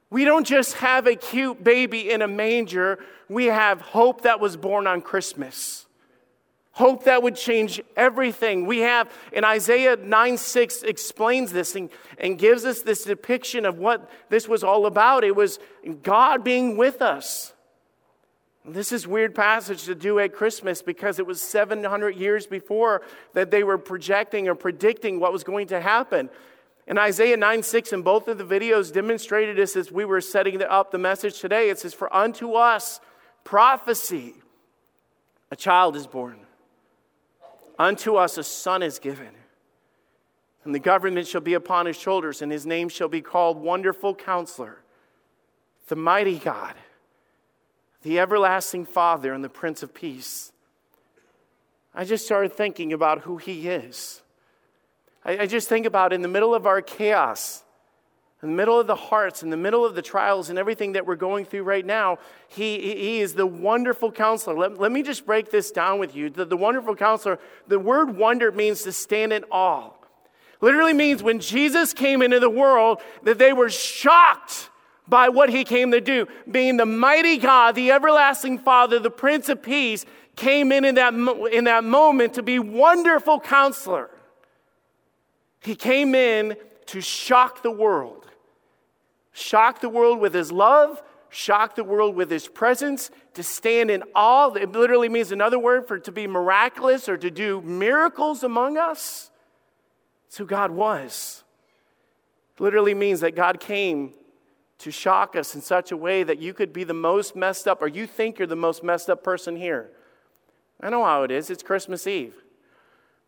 We 0.08 0.24
don't 0.24 0.46
just 0.46 0.74
have 0.74 1.06
a 1.06 1.14
cute 1.14 1.62
baby 1.62 2.10
in 2.10 2.22
a 2.22 2.28
manger, 2.28 2.98
we 3.28 3.46
have 3.46 3.80
hope 3.80 4.22
that 4.22 4.40
was 4.40 4.56
born 4.56 4.86
on 4.88 5.02
Christmas. 5.02 5.86
Hope 6.72 7.04
that 7.04 7.22
would 7.22 7.36
change 7.36 7.80
everything. 7.96 8.64
We 8.66 8.78
have, 8.78 9.12
in 9.32 9.44
Isaiah 9.44 9.96
9 9.96 10.36
6 10.38 10.82
explains 10.82 11.52
this 11.52 11.76
and, 11.76 11.90
and 12.18 12.38
gives 12.38 12.64
us 12.64 12.82
this 12.82 13.04
depiction 13.04 13.66
of 13.66 13.78
what 13.78 14.10
this 14.30 14.48
was 14.48 14.64
all 14.64 14.86
about. 14.86 15.22
It 15.22 15.36
was 15.36 15.58
God 16.02 16.42
being 16.42 16.76
with 16.76 17.02
us. 17.02 17.52
This 18.64 18.93
is 18.93 19.07
weird 19.07 19.35
passage 19.35 19.85
to 19.85 19.95
do 19.95 20.19
at 20.19 20.35
Christmas 20.35 20.83
because 20.83 21.19
it 21.19 21.26
was 21.26 21.40
700 21.40 22.14
years 22.14 22.47
before 22.47 23.02
that 23.33 23.50
they 23.50 23.62
were 23.62 23.79
projecting 23.79 24.49
or 24.49 24.55
predicting 24.55 25.19
what 25.19 25.33
was 25.33 25.45
going 25.45 25.69
to 25.69 25.81
happen. 25.81 26.29
In 26.87 26.99
Isaiah 26.99 27.37
9 27.37 27.62
6, 27.62 27.93
and 27.93 28.05
both 28.05 28.29
of 28.29 28.37
the 28.37 28.45
videos 28.45 28.93
demonstrated 28.93 29.57
this 29.57 29.76
as 29.76 29.90
we 29.90 30.05
were 30.05 30.21
setting 30.21 30.62
up 30.62 30.90
the 30.90 30.99
message 30.99 31.40
today. 31.40 31.71
It 31.71 31.79
says, 31.79 31.95
For 31.95 32.14
unto 32.14 32.52
us 32.52 33.00
prophecy, 33.45 34.35
a 35.50 35.57
child 35.57 35.97
is 35.97 36.07
born, 36.07 36.40
unto 37.79 38.17
us 38.17 38.37
a 38.37 38.45
son 38.45 38.83
is 38.83 38.99
given. 38.99 39.31
And 40.64 40.75
the 40.75 40.81
government 40.81 41.26
shall 41.26 41.40
be 41.40 41.55
upon 41.55 41.87
his 41.87 41.97
shoulders, 41.97 42.43
and 42.43 42.52
his 42.52 42.67
name 42.67 42.90
shall 42.90 43.09
be 43.09 43.23
called 43.23 43.57
Wonderful 43.57 44.14
Counselor, 44.14 44.83
the 45.87 45.97
Mighty 45.97 46.38
God 46.38 46.75
the 48.02 48.19
everlasting 48.19 48.87
Father 48.87 49.33
and 49.33 49.45
the 49.45 49.49
Prince 49.49 49.83
of 49.83 49.95
Peace. 49.95 50.52
I 51.95 52.04
just 52.04 52.25
started 52.25 52.52
thinking 52.52 52.92
about 52.92 53.23
who 53.23 53.37
He 53.37 53.69
is. 53.69 54.23
I, 55.25 55.40
I, 55.40 55.47
just 55.47 55.69
think 55.69 55.87
about 55.87 56.12
in 56.12 56.23
the 56.23 56.28
middle 56.28 56.54
of 56.54 56.66
our 56.66 56.80
chaos, 56.80 57.62
in 58.42 58.50
the 58.50 58.54
middle 58.54 58.80
of 58.80 58.87
the 58.87 58.95
hearts, 58.95 59.42
in 59.42 59.50
the 59.50 59.57
middle 59.57 59.85
of 59.85 59.95
the 59.95 60.02
trials 60.02 60.49
and 60.49 60.59
everything 60.59 60.92
that 60.92 61.04
we're 61.04 61.16
going 61.16 61.45
through 61.45 61.64
right 61.64 61.85
now, 61.85 62.19
He, 62.49 62.78
he 62.80 63.21
is 63.21 63.35
the 63.35 63.47
wonderful 63.47 64.12
counselor. 64.12 64.57
Let, 64.57 64.78
let 64.78 64.92
me 64.92 65.02
just 65.02 65.26
break 65.26 65.50
this 65.50 65.71
down 65.71 65.99
with 65.99 66.16
you. 66.16 66.30
The, 66.30 66.45
the 66.45 66.57
wonderful 66.57 66.97
counselor, 66.97 67.38
the 67.66 67.78
word 67.78 68.16
wonder 68.16 68.50
means 68.50 68.83
to 68.85 68.92
stand 68.92 69.33
in 69.33 69.45
awe. 69.50 69.90
Literally 70.62 70.92
means 70.92 71.23
when 71.23 71.40
Jesus 71.40 71.92
came 71.92 72.23
into 72.23 72.38
the 72.38 72.50
world, 72.50 73.00
that 73.25 73.38
they 73.38 73.52
were 73.52 73.71
shocked 73.71 74.71
by 75.09 75.28
what 75.28 75.50
he 75.50 75.64
came 75.64 75.90
to 75.90 76.00
do. 76.00 76.26
Being 76.50 76.76
the 76.76 76.87
mighty 76.87 77.37
God, 77.37 77.75
the 77.75 77.90
everlasting 77.90 78.59
Father, 78.59 78.99
the 78.99 79.11
Prince 79.11 79.49
of 79.49 79.62
Peace, 79.62 80.04
came 80.37 80.73
in 80.73 80.85
in 80.85 80.95
that, 80.95 81.14
in 81.52 81.64
that 81.64 81.85
moment 81.85 82.35
to 82.35 82.42
be 82.42 82.59
wonderful 82.59 83.40
counselor. 83.40 84.11
He 85.61 85.75
came 85.75 86.14
in 86.14 86.57
to 86.87 87.00
shock 87.00 87.62
the 87.62 87.71
world. 87.71 88.26
Shock 89.33 89.80
the 89.80 89.88
world 89.88 90.21
with 90.21 90.35
his 90.35 90.50
love, 90.50 91.02
shock 91.28 91.76
the 91.76 91.85
world 91.85 92.16
with 92.16 92.30
his 92.30 92.49
presence, 92.49 93.11
to 93.35 93.42
stand 93.42 93.90
in 93.90 94.02
awe. 94.14 94.52
It 94.54 94.73
literally 94.73 95.09
means 95.09 95.30
another 95.33 95.59
word 95.59 95.87
for 95.87 95.99
to 95.99 96.12
be 96.12 96.26
miraculous 96.26 97.09
or 97.09 97.16
to 97.16 97.30
do 97.30 97.61
miracles 97.61 98.42
among 98.42 98.76
us. 98.76 99.30
It's 100.26 100.37
who 100.37 100.47
God 100.47 100.71
was. 100.71 101.45
It 102.57 102.62
literally 102.62 102.95
means 102.95 103.21
that 103.21 103.37
God 103.37 103.61
came 103.61 104.14
to 104.80 104.90
shock 104.90 105.37
us 105.37 105.54
in 105.54 105.60
such 105.60 105.92
a 105.92 105.96
way 105.96 106.22
that 106.22 106.38
you 106.38 106.54
could 106.54 106.72
be 106.72 106.84
the 106.84 106.94
most 106.94 107.37
messed 107.37 107.68
up, 107.68 107.82
or 107.82 107.87
you 107.87 108.06
think 108.06 108.38
you're 108.38 108.49
the 108.49 108.56
most 108.56 108.82
messed 108.82 109.10
up 109.10 109.22
person 109.22 109.56
here. 109.56 109.90
I 110.80 110.88
know 110.88 111.04
how 111.04 111.22
it 111.22 111.30
is. 111.30 111.50
It's 111.50 111.62
Christmas 111.62 112.06
Eve. 112.06 112.34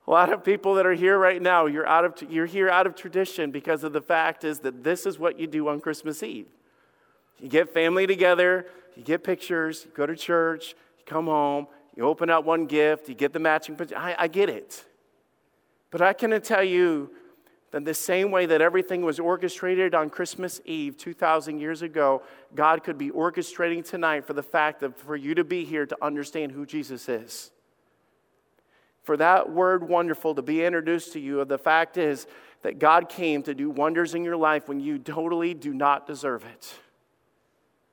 A 0.06 0.10
lot 0.10 0.32
of 0.32 0.42
people 0.42 0.74
that 0.74 0.86
are 0.86 0.94
here 0.94 1.18
right 1.18 1.40
now, 1.40 1.66
you're, 1.66 1.86
out 1.86 2.04
of, 2.04 2.30
you're 2.30 2.46
here 2.46 2.70
out 2.70 2.86
of 2.86 2.96
tradition 2.96 3.50
because 3.50 3.84
of 3.84 3.92
the 3.92 4.00
fact 4.00 4.44
is 4.44 4.60
that 4.60 4.82
this 4.82 5.04
is 5.04 5.18
what 5.18 5.38
you 5.38 5.46
do 5.46 5.68
on 5.68 5.80
Christmas 5.80 6.22
Eve. 6.22 6.48
You 7.38 7.48
get 7.48 7.72
family 7.72 8.06
together, 8.06 8.66
you 8.96 9.02
get 9.02 9.22
pictures, 9.22 9.84
you 9.84 9.92
go 9.94 10.06
to 10.06 10.16
church, 10.16 10.74
you 10.98 11.04
come 11.04 11.26
home, 11.26 11.66
you 11.94 12.04
open 12.04 12.30
up 12.30 12.44
one 12.44 12.66
gift, 12.66 13.08
you 13.08 13.14
get 13.14 13.34
the 13.34 13.38
matching. 13.38 13.78
I, 13.94 14.16
I 14.18 14.28
get 14.28 14.48
it. 14.48 14.84
But 15.90 16.00
I 16.00 16.14
can 16.14 16.40
tell 16.40 16.64
you 16.64 17.10
that 17.72 17.84
the 17.84 17.94
same 17.94 18.30
way 18.30 18.46
that 18.46 18.60
everything 18.60 19.02
was 19.02 19.18
orchestrated 19.18 19.94
on 19.94 20.10
Christmas 20.10 20.60
Eve 20.64 20.96
2,000 20.96 21.58
years 21.58 21.82
ago, 21.82 22.22
God 22.54 22.84
could 22.84 22.98
be 22.98 23.10
orchestrating 23.10 23.84
tonight 23.84 24.26
for 24.26 24.34
the 24.34 24.42
fact 24.42 24.80
that 24.80 24.98
for 24.98 25.16
you 25.16 25.34
to 25.34 25.42
be 25.42 25.64
here 25.64 25.86
to 25.86 25.96
understand 26.02 26.52
who 26.52 26.66
Jesus 26.66 27.08
is. 27.08 27.50
For 29.02 29.16
that 29.16 29.50
word 29.50 29.88
wonderful 29.88 30.34
to 30.34 30.42
be 30.42 30.64
introduced 30.64 31.14
to 31.14 31.20
you, 31.20 31.44
the 31.44 31.58
fact 31.58 31.96
is 31.96 32.26
that 32.60 32.78
God 32.78 33.08
came 33.08 33.42
to 33.42 33.54
do 33.54 33.68
wonders 33.68 34.14
in 34.14 34.22
your 34.22 34.36
life 34.36 34.68
when 34.68 34.78
you 34.78 34.98
totally 34.98 35.54
do 35.54 35.74
not 35.74 36.06
deserve 36.06 36.44
it. 36.44 36.74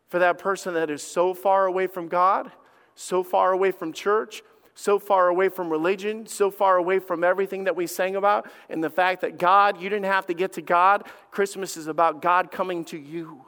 For 0.10 0.20
that 0.20 0.38
person 0.38 0.74
that 0.74 0.90
is 0.90 1.02
so 1.02 1.34
far 1.34 1.66
away 1.66 1.88
from 1.88 2.08
God, 2.08 2.52
so 2.96 3.24
far 3.24 3.54
away 3.54 3.72
from 3.72 3.94
church, 3.94 4.44
so 4.80 4.98
far 4.98 5.28
away 5.28 5.50
from 5.50 5.70
religion, 5.70 6.26
so 6.26 6.50
far 6.50 6.78
away 6.78 7.00
from 7.00 7.22
everything 7.22 7.66
that 7.66 7.76
we 7.76 7.86
sang 7.86 8.16
about, 8.16 8.50
and 8.70 8.82
the 8.82 8.90
fact 8.90 9.20
that 9.22 9.38
God, 9.38 9.82
you 9.82 9.90
didn't 9.90 10.06
have 10.06 10.26
to 10.28 10.34
get 10.34 10.54
to 10.54 10.62
God. 10.62 11.06
Christmas 11.32 11.76
is 11.76 11.88
about 11.88 12.22
God 12.22 12.50
coming 12.50 12.86
to 12.86 12.98
you. 12.98 13.46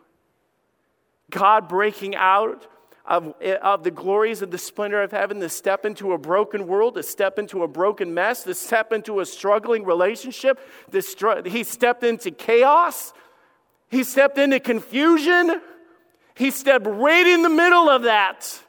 God 1.30 1.70
breaking 1.70 2.18
out 2.18 2.68
of, 3.06 3.34
of 3.62 3.86
the 3.86 3.92
glories 3.92 4.42
of 4.42 4.52
the 4.52 4.58
splendor 4.58 5.02
of 5.02 5.12
heaven 5.12 5.40
to 5.40 5.48
step 5.48 5.86
into 5.86 6.12
a 6.12 6.18
broken 6.18 6.68
world, 6.68 6.96
to 6.96 7.04
step 7.04 7.40
into 7.40 7.64
a 7.64 7.68
broken 7.68 8.14
mess, 8.14 8.44
to 8.44 8.54
step 8.54 8.92
into 8.92 9.22
a 9.22 9.26
struggling 9.26 9.86
relationship. 9.86 10.60
Str- 11.00 11.48
he 11.48 11.64
stepped 11.64 12.04
into 12.04 12.32
chaos. 12.32 13.14
He 13.90 14.04
stepped 14.04 14.38
into 14.38 14.60
confusion. 14.60 15.62
He 16.36 16.52
stepped 16.52 16.88
right 16.88 17.26
in 17.26 17.42
the 17.42 17.50
middle 17.50 17.90
of 17.90 18.04
that 18.04 18.61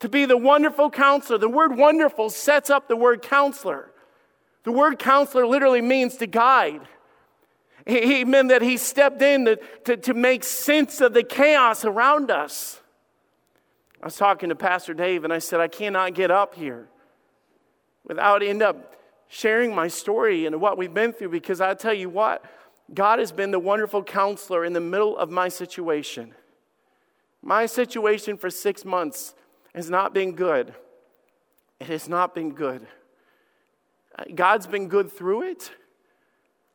to 0.00 0.08
be 0.08 0.24
the 0.24 0.36
wonderful 0.36 0.90
counselor. 0.90 1.38
The 1.38 1.48
word 1.48 1.76
wonderful 1.76 2.30
sets 2.30 2.70
up 2.70 2.88
the 2.88 2.96
word 2.96 3.22
counselor. 3.22 3.90
The 4.64 4.72
word 4.72 4.98
counselor 4.98 5.46
literally 5.46 5.82
means 5.82 6.16
to 6.16 6.26
guide. 6.26 6.82
He, 7.86 8.24
meant 8.24 8.48
that 8.48 8.62
he 8.62 8.78
stepped 8.78 9.20
in 9.20 9.44
to, 9.44 9.56
to, 9.84 9.96
to 9.98 10.14
make 10.14 10.42
sense 10.42 11.02
of 11.02 11.12
the 11.12 11.22
chaos 11.22 11.84
around 11.84 12.30
us. 12.30 12.80
I 14.00 14.06
was 14.06 14.16
talking 14.16 14.48
to 14.48 14.54
Pastor 14.54 14.94
Dave 14.94 15.24
and 15.24 15.32
I 15.32 15.38
said, 15.38 15.60
I 15.60 15.68
cannot 15.68 16.14
get 16.14 16.30
up 16.30 16.54
here 16.54 16.88
without 18.06 18.42
end 18.42 18.62
up 18.62 18.94
sharing 19.28 19.74
my 19.74 19.88
story 19.88 20.46
and 20.46 20.60
what 20.60 20.78
we've 20.78 20.94
been 20.94 21.12
through 21.12 21.30
because 21.30 21.60
I 21.60 21.74
tell 21.74 21.92
you 21.92 22.08
what, 22.08 22.44
God 22.92 23.18
has 23.18 23.32
been 23.32 23.50
the 23.50 23.58
wonderful 23.58 24.02
counselor 24.02 24.64
in 24.64 24.72
the 24.72 24.80
middle 24.80 25.16
of 25.16 25.30
my 25.30 25.48
situation. 25.48 26.34
My 27.42 27.66
situation 27.66 28.36
for 28.36 28.50
six 28.50 28.84
months 28.84 29.34
has 29.74 29.90
not 29.90 30.14
been 30.14 30.32
good. 30.32 30.74
It 31.80 31.88
has 31.88 32.08
not 32.08 32.34
been 32.34 32.52
good. 32.52 32.86
Uh, 34.16 34.24
God's 34.34 34.66
been 34.66 34.88
good 34.88 35.10
through 35.10 35.50
it, 35.50 35.72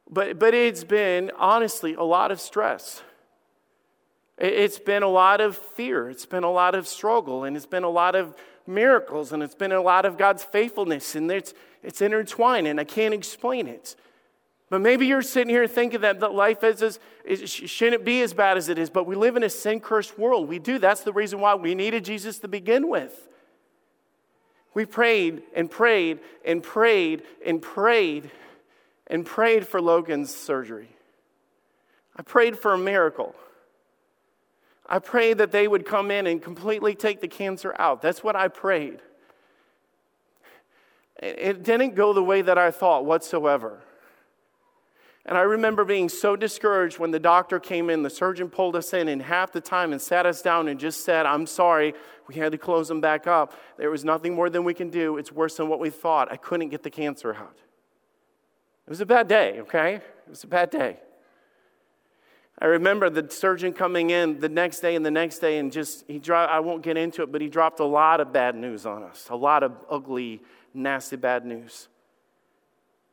but, 0.09 0.37
but 0.37 0.53
it's 0.53 0.83
been, 0.83 1.31
honestly, 1.37 1.93
a 1.93 2.03
lot 2.03 2.31
of 2.31 2.41
stress. 2.41 3.01
It's 4.37 4.79
been 4.79 5.03
a 5.03 5.07
lot 5.07 5.41
of 5.41 5.57
fear. 5.57 6.09
It's 6.09 6.25
been 6.25 6.43
a 6.43 6.51
lot 6.51 6.75
of 6.75 6.87
struggle, 6.87 7.43
and 7.43 7.55
it's 7.55 7.65
been 7.65 7.83
a 7.83 7.89
lot 7.89 8.15
of 8.15 8.35
miracles, 8.67 9.31
and 9.31 9.41
it's 9.43 9.55
been 9.55 9.71
a 9.71 9.81
lot 9.81 10.05
of 10.05 10.17
God's 10.17 10.43
faithfulness, 10.43 11.15
and 11.15 11.29
it's, 11.31 11.53
it's 11.83 12.01
intertwined, 12.01 12.67
and 12.67 12.79
I 12.79 12.83
can't 12.83 13.13
explain 13.13 13.67
it. 13.67 13.95
But 14.69 14.81
maybe 14.81 15.07
you're 15.07 15.23
sitting 15.23 15.49
here 15.49 15.67
thinking 15.67 16.01
that, 16.01 16.19
that 16.19 16.33
life 16.33 16.63
is, 16.63 16.81
is, 16.81 16.99
is, 17.25 17.49
shouldn't 17.49 18.05
be 18.05 18.21
as 18.21 18.33
bad 18.33 18.55
as 18.55 18.69
it 18.69 18.77
is, 18.77 18.89
but 18.89 19.07
we 19.07 19.15
live 19.15 19.35
in 19.35 19.43
a 19.43 19.49
sin 19.49 19.79
cursed 19.79 20.17
world. 20.19 20.47
We 20.47 20.59
do. 20.59 20.77
That's 20.77 21.01
the 21.01 21.13
reason 21.13 21.39
why 21.39 21.55
we 21.55 21.73
needed 21.73 22.05
Jesus 22.05 22.37
to 22.39 22.47
begin 22.47 22.87
with. 22.87 23.27
We 24.75 24.85
prayed 24.85 25.41
and 25.55 25.71
prayed 25.71 26.19
and 26.45 26.61
prayed 26.61 27.23
and 27.43 27.61
prayed 27.61 28.29
and 29.07 29.25
prayed 29.25 29.67
for 29.67 29.81
Logan's 29.81 30.33
surgery. 30.33 30.89
I 32.15 32.21
prayed 32.21 32.59
for 32.59 32.73
a 32.73 32.77
miracle. 32.77 33.33
I 34.87 34.99
prayed 34.99 35.39
that 35.39 35.51
they 35.51 35.67
would 35.67 35.85
come 35.85 36.11
in 36.11 36.27
and 36.27 36.41
completely 36.41 36.93
take 36.93 37.21
the 37.21 37.27
cancer 37.27 37.75
out. 37.79 38.01
That's 38.01 38.23
what 38.23 38.35
I 38.35 38.47
prayed. 38.49 38.99
It 41.21 41.63
didn't 41.63 41.95
go 41.95 42.13
the 42.13 42.23
way 42.23 42.43
that 42.43 42.57
I 42.57 42.71
thought 42.71 43.05
whatsoever. 43.05 43.81
And 45.29 45.37
I 45.37 45.41
remember 45.41 45.85
being 45.85 46.09
so 46.09 46.35
discouraged 46.35 46.97
when 46.97 47.11
the 47.11 47.19
doctor 47.19 47.59
came 47.59 47.91
in, 47.91 48.01
the 48.01 48.09
surgeon 48.09 48.49
pulled 48.49 48.75
us 48.75 48.95
in 48.95 49.07
in 49.07 49.19
half 49.19 49.51
the 49.51 49.61
time 49.61 49.91
and 49.91 50.01
sat 50.01 50.25
us 50.25 50.41
down 50.41 50.67
and 50.67 50.79
just 50.79 51.05
said, 51.05 51.27
I'm 51.27 51.45
sorry, 51.45 51.93
we 52.27 52.33
had 52.33 52.51
to 52.51 52.57
close 52.57 52.87
them 52.87 52.99
back 52.99 53.27
up. 53.27 53.53
There 53.77 53.91
was 53.91 54.03
nothing 54.03 54.33
more 54.33 54.49
than 54.49 54.63
we 54.63 54.73
can 54.73 54.89
do. 54.89 55.17
It's 55.17 55.31
worse 55.31 55.57
than 55.57 55.69
what 55.69 55.79
we 55.79 55.91
thought. 55.91 56.31
I 56.31 56.35
couldn't 56.35 56.69
get 56.69 56.81
the 56.81 56.89
cancer 56.89 57.31
out. 57.31 57.57
It 58.87 58.89
was 58.89 59.01
a 59.01 59.05
bad 59.05 59.27
day, 59.27 59.59
okay? 59.59 59.97
It 59.97 60.29
was 60.29 60.43
a 60.43 60.47
bad 60.47 60.71
day. 60.71 60.97
I 62.57 62.65
remember 62.65 63.11
the 63.11 63.29
surgeon 63.29 63.71
coming 63.71 64.09
in 64.09 64.39
the 64.39 64.49
next 64.49 64.79
day 64.79 64.95
and 64.95 65.05
the 65.05 65.11
next 65.11 65.37
day 65.37 65.59
and 65.59 65.71
just, 65.71 66.05
he 66.07 66.17
dropped, 66.17 66.51
I 66.51 66.59
won't 66.59 66.81
get 66.81 66.97
into 66.97 67.21
it, 67.21 67.31
but 67.31 67.39
he 67.39 67.49
dropped 67.49 67.79
a 67.79 67.85
lot 67.85 68.19
of 68.19 68.33
bad 68.33 68.55
news 68.55 68.87
on 68.87 69.03
us, 69.03 69.27
a 69.29 69.35
lot 69.35 69.61
of 69.61 69.73
ugly, 69.91 70.41
nasty 70.73 71.17
bad 71.17 71.45
news. 71.45 71.87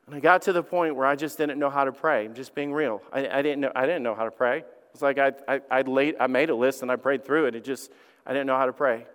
And 0.07 0.15
I 0.15 0.21
got 0.21 0.43
to 0.43 0.53
the 0.53 0.63
point 0.63 0.95
where 0.95 1.07
I 1.07 1.17
just 1.17 1.37
didn't 1.37 1.59
know 1.59 1.71
how 1.71 1.85
to 1.85 1.93
pray. 1.93 2.27
I'm 2.27 2.35
just 2.35 2.55
being 2.55 2.73
real. 2.73 3.03
I, 3.13 3.27
I, 3.27 3.43
didn't, 3.43 3.61
know, 3.61 3.73
I 3.75 3.87
didn't 3.87 4.05
know 4.05 4.15
how 4.15 4.25
to 4.25 4.31
pray. 4.31 4.65
It's 4.93 5.03
like 5.03 5.19
I, 5.19 5.33
I, 5.49 5.61
I, 5.71 5.83
laid, 5.83 6.17
I 6.21 6.29
made 6.29 6.49
a 6.49 6.55
list 6.55 6.83
and 6.83 6.91
I 6.91 6.97
prayed 6.97 7.25
through 7.25 7.47
it. 7.47 7.55
It 7.55 7.65
just, 7.65 7.91
I 8.25 8.33
didn't 8.33 8.47
know 8.47 8.57
how 8.57 8.67
to 8.67 8.73
pray. 8.73 9.07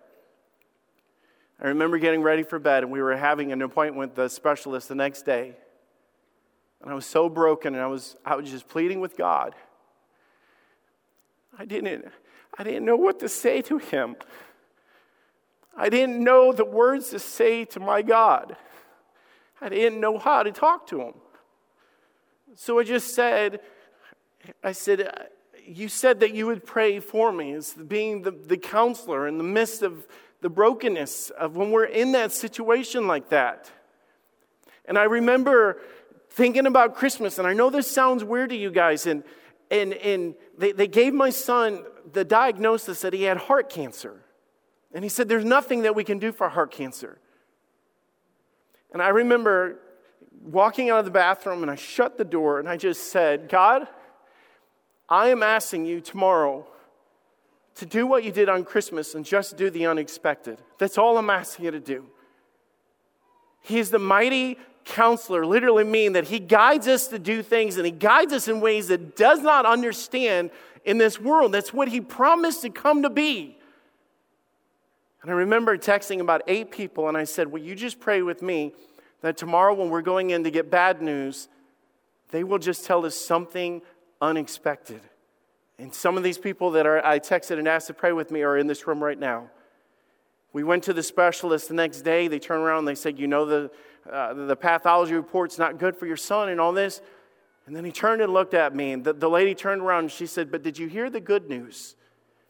I 1.62 1.68
remember 1.70 1.98
getting 1.98 2.22
ready 2.22 2.44
for 2.44 2.60
bed 2.60 2.84
and 2.84 2.92
we 2.92 3.02
were 3.02 3.16
having 3.16 3.52
an 3.52 3.62
appointment 3.62 3.98
with 3.98 4.16
the 4.16 4.30
specialist 4.30 4.90
the 4.90 4.96
next 4.96 5.24
day. 5.24 5.56
And 6.82 6.92
I 6.92 6.94
was 6.94 7.06
so 7.06 7.30
broken 7.30 7.74
and 7.74 7.82
I 7.82 7.88
was, 7.88 8.18
I 8.26 8.36
was 8.36 8.50
just 8.50 8.68
pleading 8.68 9.00
with 9.00 9.16
God. 9.16 9.56
I 11.58 11.66
didn't, 11.66 12.06
I 12.58 12.64
didn't 12.64 12.86
know 12.86 12.96
what 12.96 13.20
to 13.20 13.30
say 13.30 13.62
to 13.64 13.78
him. 13.78 14.16
I 15.78 15.90
didn't 15.90 16.22
know 16.22 16.52
the 16.52 16.66
words 16.66 17.10
to 17.12 17.20
say 17.20 17.66
to 17.66 17.80
my 17.80 18.02
God. 18.02 18.58
I 19.62 19.70
didn't 19.70 20.00
know 20.00 20.18
how 20.18 20.44
to 20.44 20.52
talk 20.52 20.88
to 20.88 21.02
him. 21.02 21.14
So 22.56 22.80
I 22.80 22.84
just 22.84 23.14
said, 23.14 23.62
I 24.64 24.72
said, 24.72 25.02
uh, 25.02 25.24
You 25.66 25.88
said 25.88 26.20
that 26.22 26.34
you 26.34 26.48
would 26.48 26.66
pray 26.66 27.00
for 27.00 27.32
me 27.32 27.54
as 27.54 27.74
being 27.74 28.24
the, 28.24 28.32
the 28.32 28.58
counselor 28.58 29.28
in 29.28 29.38
the 29.38 29.44
midst 29.44 29.84
of 29.84 30.08
the 30.42 30.50
brokenness 30.50 31.30
of 31.30 31.56
when 31.56 31.72
we're 31.72 31.86
in 31.86 32.14
that 32.14 32.32
situation 32.32 33.08
like 33.08 33.30
that. 33.30 33.72
And 34.86 34.98
I 34.98 35.04
remember 35.04 35.80
thinking 36.32 36.66
about 36.66 36.96
Christmas, 36.96 37.38
and 37.38 37.48
I 37.48 37.54
know 37.54 37.70
this 37.70 37.90
sounds 37.90 38.24
weird 38.24 38.50
to 38.50 38.56
you 38.56 38.72
guys, 38.72 39.06
and, 39.06 39.24
and, 39.70 39.94
and 39.94 40.34
they, 40.58 40.72
they 40.72 40.88
gave 40.88 41.14
my 41.14 41.30
son 41.30 41.84
the 42.12 42.26
diagnosis 42.26 43.02
that 43.02 43.14
he 43.14 43.24
had 43.24 43.38
heart 43.38 43.70
cancer. 43.70 44.24
And 44.94 45.06
he 45.06 45.10
said, 45.10 45.30
There's 45.30 45.46
nothing 45.46 45.84
that 45.84 45.96
we 45.96 46.04
can 46.04 46.18
do 46.18 46.32
for 46.32 46.50
heart 46.50 46.72
cancer. 46.72 47.21
And 48.92 49.02
I 49.02 49.10
remember 49.10 49.80
walking 50.44 50.90
out 50.90 51.00
of 51.00 51.06
the 51.06 51.12
bathroom 51.12 51.62
and 51.62 51.72
I 51.72 51.76
shut 51.76 52.18
the 52.18 52.26
door 52.26 52.60
and 52.60 52.68
I 52.68 52.78
just 52.78 53.12
said, 53.12 53.48
God, 53.50 53.88
I 55.08 55.30
am 55.30 55.44
asking 55.44 55.86
you 55.86 56.02
tomorrow 56.02 56.68
to 57.76 57.86
do 57.86 58.06
what 58.06 58.24
you 58.24 58.32
did 58.32 58.50
on 58.50 58.64
Christmas 58.64 59.16
and 59.16 59.26
just 59.26 59.58
do 59.58 59.70
the 59.70 59.86
unexpected. 59.86 60.60
That's 60.78 60.98
all 60.98 61.18
I'm 61.18 61.30
asking 61.30 61.66
you 61.66 61.72
to 61.72 61.80
do. 61.80 62.06
He 63.62 63.80
is 63.80 63.92
the 63.92 64.00
mighty 64.00 64.58
counselor, 64.84 65.46
literally 65.46 65.84
mean 65.84 66.14
that 66.14 66.26
he 66.26 66.40
guides 66.40 66.88
us 66.88 67.08
to 67.10 67.20
do 67.20 67.44
things 67.44 67.78
and 67.78 67.86
he 67.86 67.92
guides 67.92 68.34
us 68.34 68.48
in 68.48 68.60
ways 68.60 68.88
that 68.88 69.16
does 69.16 69.42
not 69.42 69.66
understand 69.66 70.50
in 70.84 70.98
this 70.98 71.20
world. 71.20 71.52
That's 71.52 71.72
what 71.74 71.88
he 71.88 72.02
promised 72.02 72.64
to 72.64 72.70
come 72.70 73.04
to 73.04 73.10
be. 73.10 73.58
And 75.22 75.30
I 75.30 75.36
remember 75.36 75.78
texting 75.78 76.20
about 76.20 76.42
eight 76.48 76.72
people, 76.72 77.08
and 77.08 77.16
I 77.16 77.26
said, 77.26 77.52
Will 77.52 77.62
you 77.62 77.76
just 77.76 78.00
pray 78.00 78.22
with 78.22 78.42
me 78.42 78.74
that 79.22 79.38
tomorrow 79.38 79.74
when 79.74 79.90
we're 79.90 80.02
going 80.02 80.32
in 80.32 80.44
to 80.44 80.52
get 80.52 80.72
bad 80.72 81.02
news, 81.02 81.48
they 82.32 82.44
will 82.44 82.58
just 82.58 82.86
tell 82.86 83.06
us 83.06 83.16
something 83.16 83.82
unexpected. 84.22 85.02
And 85.78 85.94
some 85.94 86.18
of 86.18 86.24
these 86.24 86.38
people 86.38 86.72
that 86.72 86.86
are, 86.86 87.06
I 87.06 87.20
texted 87.20 87.60
and 87.60 87.68
asked 87.68 87.88
to 87.88 87.94
pray 87.94 88.14
with 88.14 88.32
me 88.32 88.42
are 88.42 88.58
in 88.58 88.68
this 88.68 88.86
room 88.88 89.04
right 89.04 89.18
now. 89.18 89.50
We 90.54 90.64
went 90.64 90.84
to 90.84 90.94
the 90.94 91.04
specialist 91.04 91.70
the 91.70 91.74
next 91.74 92.02
day. 92.02 92.28
They 92.28 92.40
turned 92.40 92.64
around 92.64 92.80
and 92.80 92.88
they 92.88 92.96
said, 92.96 93.18
You 93.18 93.28
know, 93.28 93.46
the, 93.46 93.72
uh, 94.12 94.34
the 94.34 94.56
pathology 94.56 95.14
report's 95.14 95.58
not 95.58 95.78
good 95.78 95.96
for 95.96 96.06
your 96.06 96.18
son 96.18 96.50
and 96.50 96.60
all 96.60 96.74
this. 96.74 97.02
And 97.68 97.76
then 97.76 97.86
he 97.86 97.92
turned 97.92 98.22
and 98.22 98.34
looked 98.34 98.56
at 98.56 98.76
me, 98.76 98.92
and 98.92 99.04
the, 99.04 99.14
the 99.14 99.30
lady 99.30 99.54
turned 99.54 99.82
around 99.82 100.06
and 100.06 100.12
she 100.12 100.26
said, 100.26 100.52
But 100.52 100.64
did 100.64 100.78
you 100.78 100.88
hear 100.88 101.10
the 101.10 101.22
good 101.22 101.48
news? 101.48 101.96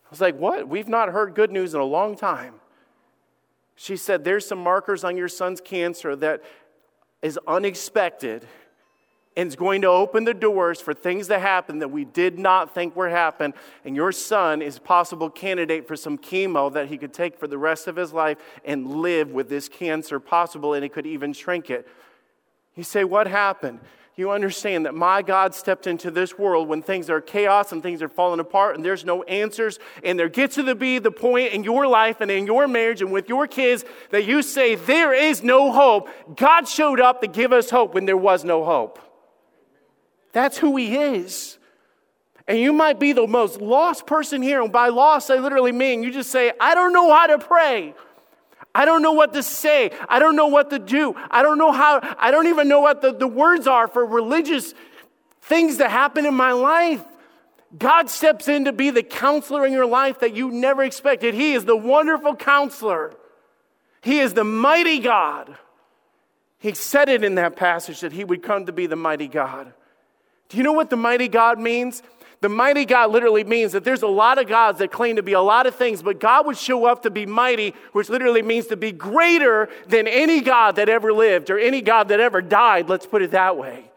I 0.06 0.10
was 0.10 0.22
like, 0.22 0.38
What? 0.38 0.68
We've 0.68 0.88
not 0.88 1.10
heard 1.10 1.36
good 1.36 1.52
news 1.52 1.74
in 1.74 1.80
a 1.80 1.86
long 1.86 2.16
time. 2.16 2.56
She 3.82 3.98
said, 3.98 4.24
There's 4.24 4.46
some 4.46 4.60
markers 4.60 5.04
on 5.04 5.18
your 5.18 5.28
son's 5.28 5.60
cancer 5.60 6.16
that 6.18 6.44
is 7.24 7.40
unexpected 7.48 8.46
and 9.36 9.48
is 9.48 9.56
going 9.56 9.82
to 9.82 9.88
open 9.88 10.24
the 10.24 10.36
doors 10.36 10.80
for 10.80 10.94
things 10.94 11.30
to 11.30 11.40
happen 11.40 11.80
that 11.80 11.88
we 11.88 12.06
did 12.06 12.38
not 12.38 12.76
think 12.76 12.96
were 12.96 13.10
happen. 13.10 13.56
And 13.84 13.96
your 13.96 14.12
son 14.12 14.62
is 14.62 14.78
a 14.78 14.82
possible 14.82 15.32
candidate 15.32 15.88
for 15.88 15.96
some 15.96 16.20
chemo 16.20 16.72
that 16.74 16.90
he 16.90 16.98
could 17.00 17.12
take 17.12 17.40
for 17.40 17.48
the 17.48 17.58
rest 17.58 17.88
of 17.88 17.96
his 17.96 18.14
life 18.14 18.38
and 18.64 18.98
live 18.98 19.32
with 19.32 19.50
this 19.50 19.68
cancer 19.68 20.20
possible, 20.20 20.76
and 20.76 20.84
he 20.84 20.90
could 20.90 21.08
even 21.08 21.34
shrink 21.34 21.72
it. 21.72 21.88
You 22.76 22.84
say, 22.84 23.04
What 23.04 23.26
happened? 23.26 23.80
You 24.16 24.32
understand 24.32 24.86
that 24.86 24.94
my 24.94 25.22
God 25.22 25.56
stepped 25.56 25.88
into 25.88 26.12
this 26.12 26.38
world 26.38 26.68
when 26.68 26.82
things 26.82 27.10
are 27.10 27.22
chaos 27.22 27.72
and 27.72 27.82
things 27.82 28.02
are 28.02 28.10
falling 28.10 28.42
apart 28.42 28.76
and 28.76 28.84
there's 28.84 29.06
no 29.06 29.24
answers. 29.24 29.80
And 30.04 30.20
there 30.20 30.28
gets 30.28 30.56
to 30.56 30.76
be 30.76 31.00
the 31.00 31.12
point 31.12 31.54
in 31.54 31.64
your 31.64 31.88
life 31.88 32.20
and 32.20 32.30
in 32.30 32.46
your 32.46 32.68
marriage 32.68 33.02
and 33.02 33.12
with 33.12 33.30
your 33.30 33.48
kids 33.48 33.86
that 34.10 34.26
you 34.26 34.42
say, 34.42 34.76
There 34.76 35.14
is 35.14 35.44
no 35.44 35.72
hope. 35.72 36.10
God 36.36 36.68
showed 36.68 37.00
up 37.00 37.22
to 37.22 37.28
give 37.28 37.54
us 37.54 37.70
hope 37.70 37.94
when 37.94 38.06
there 38.06 38.18
was 38.18 38.44
no 38.44 38.66
hope. 38.66 39.00
That's 40.34 40.58
who 40.58 40.76
He 40.76 40.98
is. 40.98 41.58
And 42.48 42.60
you 42.60 42.74
might 42.74 43.00
be 43.00 43.14
the 43.14 43.28
most 43.28 43.62
lost 43.62 44.06
person 44.06 44.42
here. 44.42 44.62
And 44.62 44.74
by 44.74 44.90
lost, 44.90 45.32
I 45.32 45.38
literally 45.38 45.72
mean 45.72 46.04
you 46.04 46.12
just 46.12 46.32
say, 46.32 46.52
I 46.60 46.76
don't 46.76 46.92
know 46.92 47.14
how 47.14 47.28
to 47.28 47.40
pray. 47.40 47.94
I 48.74 48.86
don't 48.86 49.02
know 49.02 49.12
what 49.14 49.34
to 49.34 49.44
say. 49.44 49.92
I 50.08 50.20
don't 50.20 50.36
know 50.36 50.48
what 50.48 50.70
to 50.70 50.80
do. 50.80 51.14
I 51.30 51.44
don't 51.44 51.58
know 51.58 51.72
how, 51.72 52.00
I 52.18 52.32
don't 52.32 52.48
even 52.48 52.68
know 52.68 52.80
what 52.80 53.02
the, 53.02 53.12
the 53.14 53.28
words 53.28 53.68
are 53.68 53.88
for 53.88 54.06
religious 54.06 54.74
things 55.42 55.78
that 55.78 55.92
happen 55.92 56.26
in 56.26 56.34
my 56.34 56.54
life. 56.54 57.04
God 57.78 58.10
steps 58.10 58.48
in 58.48 58.66
to 58.66 58.74
be 58.74 58.90
the 58.90 59.04
counselor 59.04 59.66
in 59.66 59.74
your 59.74 59.86
life 59.86 60.20
that 60.20 60.36
you 60.36 60.52
never 60.52 60.84
expected. 60.84 61.34
He 61.34 61.54
is 61.54 61.66
the 61.66 61.76
wonderful 61.76 62.36
counselor, 62.36 63.14
He 64.02 64.20
is 64.20 64.34
the 64.34 64.44
mighty 64.44 65.00
God. 65.00 65.58
He 66.60 66.74
said 66.76 67.10
it 67.10 67.24
in 67.24 67.36
that 67.36 67.56
passage 67.56 68.02
that 68.02 68.12
He 68.12 68.24
would 68.24 68.44
come 68.44 68.68
to 68.68 68.72
be 68.72 68.86
the 68.86 68.96
mighty 68.96 69.28
God. 69.28 69.74
Do 70.50 70.58
you 70.58 70.64
know 70.64 70.74
what 70.74 70.90
the 70.90 70.98
mighty 70.98 71.28
God 71.28 71.60
means? 71.60 72.04
The 72.42 72.50
mighty 72.50 72.86
God 72.86 73.12
literally 73.12 73.44
means 73.44 73.72
that 73.74 73.84
there's 73.84 74.02
a 74.02 74.08
lot 74.08 74.40
of 74.40 74.48
gods 74.48 74.80
that 74.80 74.92
claim 74.92 75.16
to 75.18 75.24
be 75.24 75.34
a 75.34 75.42
lot 75.42 75.68
of 75.68 75.76
things, 75.76 76.02
but 76.02 76.20
God 76.20 76.48
would 76.48 76.58
show 76.58 76.86
up 76.86 77.04
to 77.04 77.12
be 77.12 77.28
mighty, 77.28 77.76
which 77.92 78.10
literally 78.10 78.42
means 78.42 78.66
to 78.68 78.76
be 78.76 78.92
greater 78.92 79.70
than 79.88 80.08
any 80.08 80.42
God 80.42 80.76
that 80.78 80.90
ever 80.90 81.14
lived 81.14 81.52
or 81.52 81.60
any 81.60 81.82
God 81.82 82.08
that 82.08 82.20
ever 82.20 82.42
died. 82.42 82.90
Let's 82.90 83.06
put 83.06 83.22
it 83.22 83.32
that 83.32 83.58
way. 83.58 83.92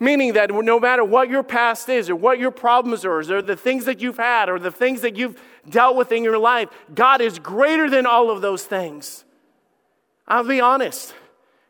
Meaning 0.00 0.32
that 0.32 0.50
no 0.50 0.80
matter 0.80 1.04
what 1.04 1.28
your 1.30 1.44
past 1.44 1.88
is, 1.88 2.10
or 2.10 2.16
what 2.16 2.40
your 2.40 2.50
problems 2.50 3.04
are, 3.04 3.18
or 3.18 3.42
the 3.42 3.56
things 3.56 3.84
that 3.84 4.00
you've 4.00 4.18
had, 4.18 4.48
or 4.48 4.58
the 4.58 4.70
things 4.70 5.00
that 5.02 5.16
you've 5.16 5.40
dealt 5.68 5.96
with 5.96 6.10
in 6.10 6.24
your 6.24 6.38
life, 6.38 6.68
God 6.92 7.20
is 7.20 7.38
greater 7.38 7.88
than 7.88 8.04
all 8.04 8.30
of 8.30 8.40
those 8.40 8.64
things. 8.64 9.24
I'll 10.26 10.44
be 10.44 10.60
honest. 10.60 11.14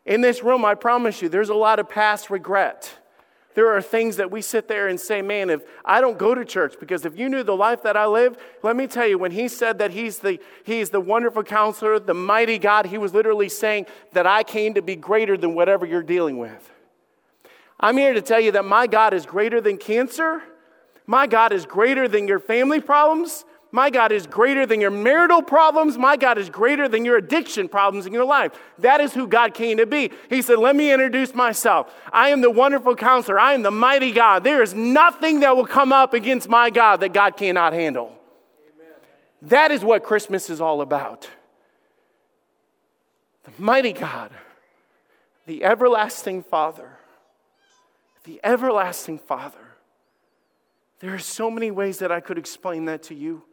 In 0.05 0.21
this 0.21 0.43
room, 0.43 0.65
I 0.65 0.73
promise 0.73 1.21
you, 1.21 1.29
there's 1.29 1.49
a 1.49 1.55
lot 1.55 1.79
of 1.79 1.89
past 1.89 2.29
regret. 2.31 2.95
There 3.55 3.75
are 3.75 3.81
things 3.81 4.17
that 4.17 4.29
we 4.29 4.41
sit 4.41 4.67
there 4.67 4.87
and 4.87 4.99
say, 4.99 5.21
man, 5.21 5.49
if 5.49 5.61
I 5.83 6.01
don't 6.01 6.17
go 6.17 6.35
to 6.35 6.45
church, 6.45 6.75
because 6.79 7.03
if 7.03 7.17
you 7.17 7.29
knew 7.29 7.43
the 7.43 7.55
life 7.55 7.81
that 7.83 7.97
I 7.97 8.05
live, 8.05 8.37
let 8.61 8.75
me 8.75 8.85
tell 8.85 9.07
you, 9.07 9.17
when 9.17 9.31
he 9.31 9.47
said 9.47 9.79
that 9.79 9.91
he's 9.91 10.19
the, 10.19 10.39
he's 10.63 10.91
the 10.91 11.01
wonderful 11.01 11.43
counselor, 11.43 11.99
the 11.99 12.13
mighty 12.13 12.59
God, 12.59 12.85
he 12.85 12.97
was 12.97 13.13
literally 13.13 13.49
saying 13.49 13.87
that 14.13 14.27
I 14.27 14.43
came 14.43 14.75
to 14.75 14.81
be 14.81 14.95
greater 14.95 15.35
than 15.35 15.55
whatever 15.55 15.85
you're 15.85 16.03
dealing 16.03 16.37
with. 16.37 16.71
I'm 17.79 17.97
here 17.97 18.13
to 18.13 18.21
tell 18.21 18.39
you 18.39 18.51
that 18.51 18.65
my 18.65 18.87
God 18.87 19.13
is 19.13 19.25
greater 19.25 19.59
than 19.61 19.77
cancer. 19.77 20.43
My 21.07 21.25
God 21.25 21.51
is 21.51 21.65
greater 21.65 22.07
than 22.07 22.27
your 22.27 22.39
family 22.39 22.79
problems. 22.79 23.45
My 23.71 23.91
God 23.91 24.11
is 24.11 24.25
greater 24.25 24.65
than 24.65 24.81
your 24.81 24.89
marital 24.89 25.43
problems. 25.43 25.95
My 25.95 26.17
God 26.17 26.39
is 26.39 26.49
greater 26.49 26.87
than 26.87 27.05
your 27.05 27.17
addiction 27.17 27.69
problems 27.69 28.07
in 28.07 28.13
your 28.13 28.25
life. 28.25 28.51
That 28.79 28.99
is 28.99 29.13
who 29.13 29.27
God 29.27 29.53
came 29.53 29.77
to 29.77 29.85
be. 29.85 30.11
He 30.27 30.41
said, 30.41 30.57
Let 30.57 30.75
me 30.75 30.91
introduce 30.91 31.35
myself. 31.35 31.93
I 32.11 32.29
am 32.29 32.41
the 32.41 32.49
wonderful 32.49 32.95
counselor. 32.95 33.39
I 33.39 33.53
am 33.53 33.61
the 33.61 33.69
mighty 33.69 34.11
God. 34.11 34.43
There 34.43 34.63
is 34.63 34.73
nothing 34.73 35.41
that 35.41 35.55
will 35.55 35.67
come 35.67 35.93
up 35.93 36.15
against 36.15 36.49
my 36.49 36.71
God 36.71 37.01
that 37.01 37.13
God 37.13 37.37
cannot 37.37 37.73
handle. 37.73 38.17
Amen. 38.75 38.93
That 39.43 39.71
is 39.71 39.83
what 39.83 40.03
Christmas 40.03 40.49
is 40.49 40.59
all 40.59 40.81
about. 40.81 41.29
The 43.43 43.51
mighty 43.59 43.93
God, 43.93 44.31
the 45.45 45.63
everlasting 45.63 46.41
Father, 46.41 46.97
the 48.23 48.39
everlasting 48.43 49.19
Father. 49.19 49.57
There 51.01 51.13
are 51.13 51.19
so 51.19 51.51
many 51.51 51.69
ways 51.69 51.99
that 51.99 52.11
I 52.11 52.19
could 52.19 52.39
explain 52.39 52.85
that 52.85 53.03
to 53.03 53.15
you. 53.15 53.43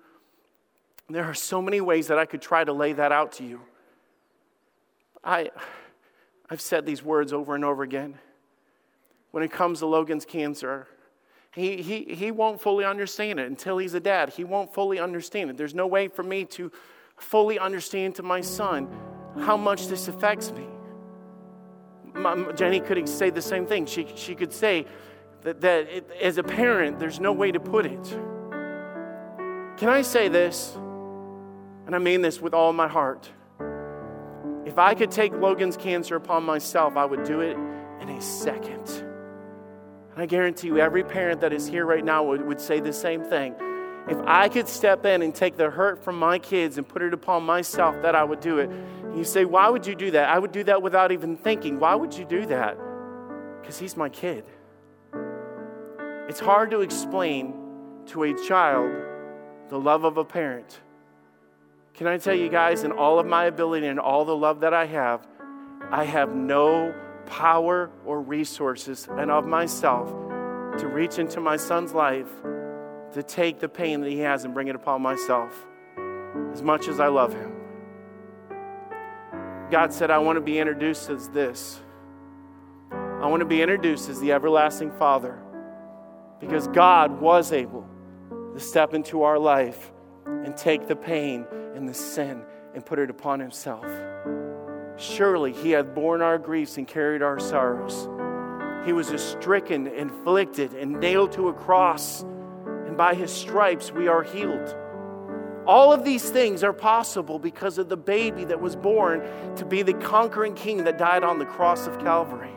There 1.08 1.24
are 1.24 1.34
so 1.34 1.62
many 1.62 1.80
ways 1.80 2.08
that 2.08 2.18
I 2.18 2.24
could 2.24 2.42
try 2.42 2.64
to 2.64 2.72
lay 2.72 2.92
that 2.94 3.12
out 3.12 3.32
to 3.32 3.44
you. 3.44 3.60
I, 5.22 5.50
I've 6.50 6.60
said 6.60 6.84
these 6.84 7.02
words 7.02 7.32
over 7.32 7.54
and 7.54 7.64
over 7.64 7.82
again. 7.82 8.18
When 9.30 9.42
it 9.44 9.52
comes 9.52 9.80
to 9.80 9.86
Logan's 9.86 10.24
cancer, 10.24 10.88
he, 11.52 11.82
he, 11.82 12.04
he 12.14 12.30
won't 12.30 12.60
fully 12.60 12.84
understand 12.84 13.40
it 13.40 13.46
until 13.46 13.78
he's 13.78 13.94
a 13.94 14.00
dad. 14.00 14.30
He 14.30 14.44
won't 14.44 14.74
fully 14.74 14.98
understand 14.98 15.50
it. 15.50 15.56
There's 15.56 15.74
no 15.74 15.86
way 15.86 16.08
for 16.08 16.22
me 16.22 16.44
to 16.46 16.72
fully 17.16 17.58
understand 17.58 18.14
to 18.16 18.22
my 18.22 18.40
son 18.40 18.88
how 19.40 19.56
much 19.56 19.88
this 19.88 20.08
affects 20.08 20.50
me. 20.52 20.66
My, 22.14 22.52
Jenny 22.52 22.80
could 22.80 23.08
say 23.08 23.30
the 23.30 23.42
same 23.42 23.66
thing. 23.66 23.86
She, 23.86 24.06
she 24.16 24.34
could 24.34 24.52
say 24.52 24.86
that, 25.42 25.60
that 25.60 25.88
it, 25.88 26.10
as 26.20 26.38
a 26.38 26.42
parent, 26.42 26.98
there's 26.98 27.20
no 27.20 27.32
way 27.32 27.52
to 27.52 27.60
put 27.60 27.86
it. 27.86 28.04
Can 29.76 29.88
I 29.88 30.02
say 30.02 30.28
this? 30.28 30.76
And 31.86 31.94
I 31.94 31.98
mean 31.98 32.20
this 32.20 32.40
with 32.40 32.52
all 32.52 32.72
my 32.72 32.88
heart. 32.88 33.30
If 34.66 34.78
I 34.78 34.94
could 34.94 35.12
take 35.12 35.32
Logan's 35.32 35.76
cancer 35.76 36.16
upon 36.16 36.42
myself, 36.42 36.96
I 36.96 37.04
would 37.04 37.22
do 37.22 37.40
it 37.40 37.56
in 38.00 38.08
a 38.08 38.20
second. 38.20 38.88
And 40.12 40.22
I 40.22 40.26
guarantee 40.26 40.66
you, 40.66 40.78
every 40.78 41.04
parent 41.04 41.40
that 41.42 41.52
is 41.52 41.68
here 41.68 41.86
right 41.86 42.04
now 42.04 42.24
would, 42.24 42.44
would 42.44 42.60
say 42.60 42.80
the 42.80 42.92
same 42.92 43.22
thing. 43.22 43.54
If 44.08 44.18
I 44.26 44.48
could 44.48 44.68
step 44.68 45.04
in 45.04 45.22
and 45.22 45.34
take 45.34 45.56
the 45.56 45.70
hurt 45.70 46.02
from 46.02 46.18
my 46.18 46.38
kids 46.38 46.78
and 46.78 46.88
put 46.88 47.02
it 47.02 47.12
upon 47.12 47.44
myself, 47.44 48.00
that 48.02 48.14
I 48.14 48.24
would 48.24 48.40
do 48.40 48.58
it. 48.58 48.70
And 48.70 49.16
you 49.16 49.24
say, 49.24 49.44
Why 49.44 49.68
would 49.68 49.86
you 49.86 49.94
do 49.94 50.10
that? 50.12 50.28
I 50.28 50.38
would 50.38 50.52
do 50.52 50.64
that 50.64 50.82
without 50.82 51.12
even 51.12 51.36
thinking. 51.36 51.78
Why 51.78 51.94
would 51.94 52.14
you 52.14 52.24
do 52.24 52.46
that? 52.46 52.76
Because 53.60 53.78
he's 53.78 53.96
my 53.96 54.08
kid. 54.08 54.44
It's 56.28 56.40
hard 56.40 56.70
to 56.72 56.80
explain 56.80 57.54
to 58.06 58.24
a 58.24 58.46
child 58.46 58.90
the 59.68 59.78
love 59.78 60.04
of 60.04 60.16
a 60.16 60.24
parent. 60.24 60.80
Can 61.96 62.06
I 62.06 62.18
tell 62.18 62.34
you 62.34 62.50
guys, 62.50 62.84
in 62.84 62.92
all 62.92 63.18
of 63.18 63.24
my 63.24 63.46
ability 63.46 63.86
and 63.86 63.98
all 63.98 64.26
the 64.26 64.36
love 64.36 64.60
that 64.60 64.74
I 64.74 64.84
have, 64.84 65.26
I 65.90 66.04
have 66.04 66.34
no 66.34 66.94
power 67.24 67.90
or 68.04 68.20
resources 68.20 69.08
and 69.10 69.30
of 69.30 69.46
myself 69.46 70.10
to 70.78 70.88
reach 70.88 71.18
into 71.18 71.40
my 71.40 71.56
son's 71.56 71.94
life 71.94 72.28
to 73.14 73.22
take 73.22 73.60
the 73.60 73.68
pain 73.68 74.02
that 74.02 74.10
he 74.10 74.18
has 74.18 74.44
and 74.44 74.52
bring 74.52 74.68
it 74.68 74.76
upon 74.76 75.00
myself 75.00 75.66
as 76.52 76.60
much 76.60 76.86
as 76.86 77.00
I 77.00 77.06
love 77.06 77.32
him. 77.32 77.54
God 79.70 79.90
said, 79.90 80.10
I 80.10 80.18
want 80.18 80.36
to 80.36 80.42
be 80.42 80.58
introduced 80.58 81.08
as 81.08 81.30
this. 81.30 81.80
I 82.92 83.26
want 83.26 83.40
to 83.40 83.46
be 83.46 83.62
introduced 83.62 84.10
as 84.10 84.20
the 84.20 84.32
everlasting 84.32 84.92
Father 84.92 85.38
because 86.40 86.68
God 86.68 87.22
was 87.22 87.52
able 87.52 87.88
to 88.52 88.60
step 88.60 88.92
into 88.92 89.22
our 89.22 89.38
life 89.38 89.92
and 90.26 90.54
take 90.54 90.88
the 90.88 90.96
pain 90.96 91.46
and 91.76 91.88
the 91.88 91.94
sin 91.94 92.42
and 92.74 92.84
put 92.84 92.98
it 92.98 93.10
upon 93.10 93.38
himself. 93.38 93.86
Surely 94.96 95.52
he 95.52 95.70
had 95.70 95.94
borne 95.94 96.22
our 96.22 96.38
griefs 96.38 96.78
and 96.78 96.88
carried 96.88 97.22
our 97.22 97.38
sorrows. 97.38 98.08
He 98.86 98.92
was 98.92 99.08
stricken, 99.20 99.86
inflicted, 99.86 100.72
and 100.74 100.98
nailed 101.00 101.32
to 101.32 101.48
a 101.48 101.52
cross, 101.52 102.22
and 102.86 102.96
by 102.96 103.14
his 103.14 103.30
stripes 103.30 103.92
we 103.92 104.08
are 104.08 104.22
healed. 104.22 104.74
All 105.66 105.92
of 105.92 106.04
these 106.04 106.30
things 106.30 106.62
are 106.62 106.72
possible 106.72 107.38
because 107.38 107.78
of 107.78 107.88
the 107.88 107.96
baby 107.96 108.44
that 108.44 108.60
was 108.60 108.76
born 108.76 109.22
to 109.56 109.64
be 109.64 109.82
the 109.82 109.94
conquering 109.94 110.54
king 110.54 110.84
that 110.84 110.96
died 110.96 111.24
on 111.24 111.38
the 111.38 111.44
cross 111.44 111.88
of 111.88 111.98
Calvary. 111.98 112.54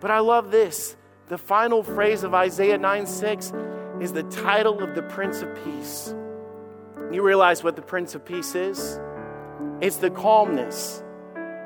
But 0.00 0.10
I 0.10 0.18
love 0.18 0.50
this. 0.50 0.96
The 1.28 1.38
final 1.38 1.84
phrase 1.84 2.24
of 2.24 2.34
Isaiah 2.34 2.78
9 2.78 3.06
6 3.06 3.52
is 4.00 4.12
the 4.12 4.24
title 4.24 4.82
of 4.82 4.96
the 4.96 5.02
Prince 5.02 5.42
of 5.42 5.54
Peace. 5.64 6.12
You 7.12 7.22
realize 7.22 7.64
what 7.64 7.76
the 7.76 7.82
Prince 7.82 8.14
of 8.14 8.24
Peace 8.24 8.54
is? 8.54 9.00
It's 9.80 9.96
the 9.96 10.10
calmness 10.10 11.02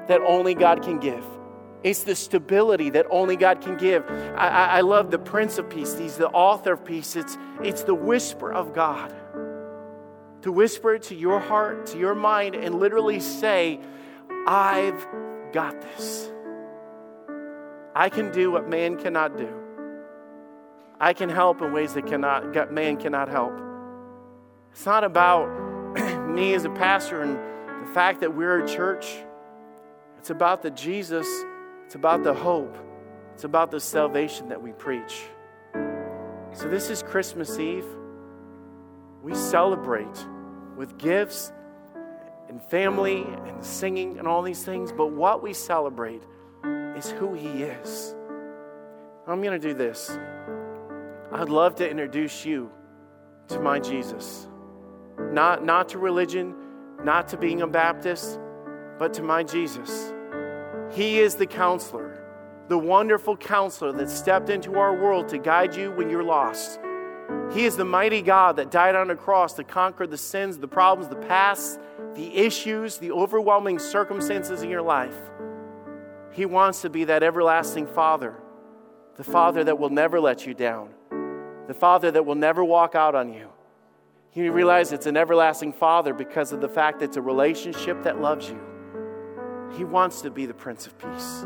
that 0.09 0.21
only 0.23 0.55
God 0.55 0.83
can 0.83 0.99
give. 0.99 1.25
It's 1.83 2.05
the 2.05 2.15
stability 2.15 2.91
that 2.91 3.07
only 3.11 3.37
God 3.37 3.61
can 3.61 3.77
give. 3.77 4.09
I, 4.09 4.49
I, 4.49 4.65
I, 4.79 4.81
love 4.81 5.11
the 5.11 5.19
Prince 5.19 5.59
of 5.59 5.69
Peace. 5.69 5.99
He's 5.99 6.17
the 6.17 6.29
author 6.29 6.73
of 6.73 6.85
peace. 6.85 7.15
It's, 7.15 7.37
it's 7.63 7.83
the 7.83 7.95
whisper 7.95 8.51
of 8.51 8.73
God. 8.73 9.15
To 10.43 10.53
whisper 10.53 10.99
to 10.99 11.15
your 11.15 11.41
heart, 11.41 11.87
to 11.89 11.99
your 11.99 12.15
mind, 12.15 12.55
and 12.55 12.77
literally 12.77 13.21
say, 13.21 13.81
I've 14.47 15.07
got 15.53 15.79
this. 15.83 16.31
I 17.95 18.09
can 18.09 18.33
do 18.33 18.51
what 18.51 18.69
man 18.69 18.97
cannot 18.97 19.37
do. 19.37 19.53
I 20.99 21.13
can 21.13 21.29
help 21.29 21.61
in 21.61 21.73
ways 21.73 21.93
that 21.95 22.07
cannot, 22.07 22.73
man 22.73 22.97
cannot 22.97 23.29
help. 23.29 23.64
It's 24.75 24.87
not 24.87 25.05
about 25.05 25.47
me 26.29 26.53
as 26.53 26.65
a 26.65 26.71
pastor 26.71 27.23
and 27.23 27.39
the 27.87 27.95
fact 27.95 28.23
that 28.23 28.35
we're 28.35 28.65
a 28.65 28.69
church. 28.69 29.07
It's 30.19 30.31
about 30.31 30.63
the 30.63 30.71
Jesus, 30.73 31.29
it's 31.87 31.95
about 31.95 32.25
the 32.25 32.35
hope, 32.35 32.77
it's 33.35 33.45
about 33.45 33.71
the 33.71 33.79
salvation 33.79 34.49
that 34.49 34.61
we 34.61 34.73
preach. 34.73 35.23
So, 36.55 36.69
this 36.69 36.91
is 36.91 37.05
Christmas 37.05 37.57
Eve. 37.57 37.87
We 39.23 39.35
celebrate 39.37 40.27
with 40.77 40.99
gifts 40.99 41.53
and 42.49 42.61
family 42.61 43.23
and 43.47 43.65
singing 43.65 44.19
and 44.19 44.27
all 44.27 44.43
these 44.43 44.65
things, 44.65 44.91
but 44.91 45.13
what 45.13 45.41
we 45.41 45.53
celebrate 45.53 46.23
is 46.97 47.11
who 47.11 47.33
He 47.35 47.63
is. 47.63 48.13
I'm 49.29 49.41
going 49.41 49.59
to 49.59 49.69
do 49.69 49.73
this. 49.73 50.19
I'd 51.31 51.49
love 51.49 51.77
to 51.77 51.89
introduce 51.89 52.45
you 52.45 52.73
to 53.49 53.61
my 53.61 53.79
Jesus. 53.79 54.49
Not, 55.19 55.65
not 55.65 55.89
to 55.91 55.99
religion, 55.99 56.55
not 57.03 57.29
to 57.29 57.37
being 57.37 57.63
a 57.63 57.67
Baptist, 57.67 58.39
but 58.99 59.13
to 59.15 59.23
my 59.23 59.43
Jesus. 59.43 60.13
He 60.93 61.19
is 61.19 61.35
the 61.35 61.47
counselor, 61.47 62.23
the 62.69 62.79
wonderful 62.79 63.37
counselor 63.37 63.93
that 63.93 64.11
stepped 64.11 64.49
into 64.49 64.79
our 64.79 64.95
world 64.95 65.29
to 65.29 65.39
guide 65.39 65.75
you 65.75 65.91
when 65.93 66.09
you're 66.09 66.23
lost. 66.25 66.79
He 67.53 67.65
is 67.65 67.77
the 67.77 67.85
mighty 67.85 68.23
God 68.23 68.57
that 68.57 68.71
died 68.71 68.95
on 68.95 69.11
a 69.11 69.17
cross 69.17 69.55
to 69.55 69.65
conquer 69.65 70.07
the 70.07 70.19
sins, 70.19 70.59
the 70.59 70.69
problems, 70.69 71.09
the 71.09 71.17
past, 71.17 71.81
the 72.15 72.37
issues, 72.37 72.99
the 72.99 73.13
overwhelming 73.13 73.79
circumstances 73.79 74.63
in 74.63 74.71
your 74.71 74.83
life. 74.83 75.17
He 76.33 76.47
wants 76.47 76.83
to 76.83 76.91
be 76.91 77.05
that 77.05 77.23
everlasting 77.23 77.87
Father, 77.87 78.35
the 79.17 79.25
Father 79.25 79.65
that 79.65 79.79
will 79.79 79.91
never 79.91 80.21
let 80.21 80.47
you 80.47 80.55
down, 80.55 80.91
the 81.67 81.75
Father 81.75 82.11
that 82.11 82.25
will 82.25 82.35
never 82.35 82.65
walk 82.65 82.95
out 82.95 83.15
on 83.15 83.33
you. 83.33 83.49
You 84.35 84.51
realize 84.51 84.93
it's 84.93 85.07
an 85.07 85.17
everlasting 85.17 85.73
Father 85.73 86.13
because 86.13 86.51
of 86.51 86.61
the 86.61 86.69
fact 86.69 86.99
that 86.99 87.07
it's 87.07 87.17
a 87.17 87.23
relationship 87.23 88.03
that 88.03 88.21
loves 88.21 88.49
you. 88.49 88.61
He 89.77 89.85
wants 89.85 90.23
to 90.23 90.31
be 90.31 90.45
the 90.45 90.55
Prince 90.55 90.89
of 90.89 90.99
Peace. 90.99 91.45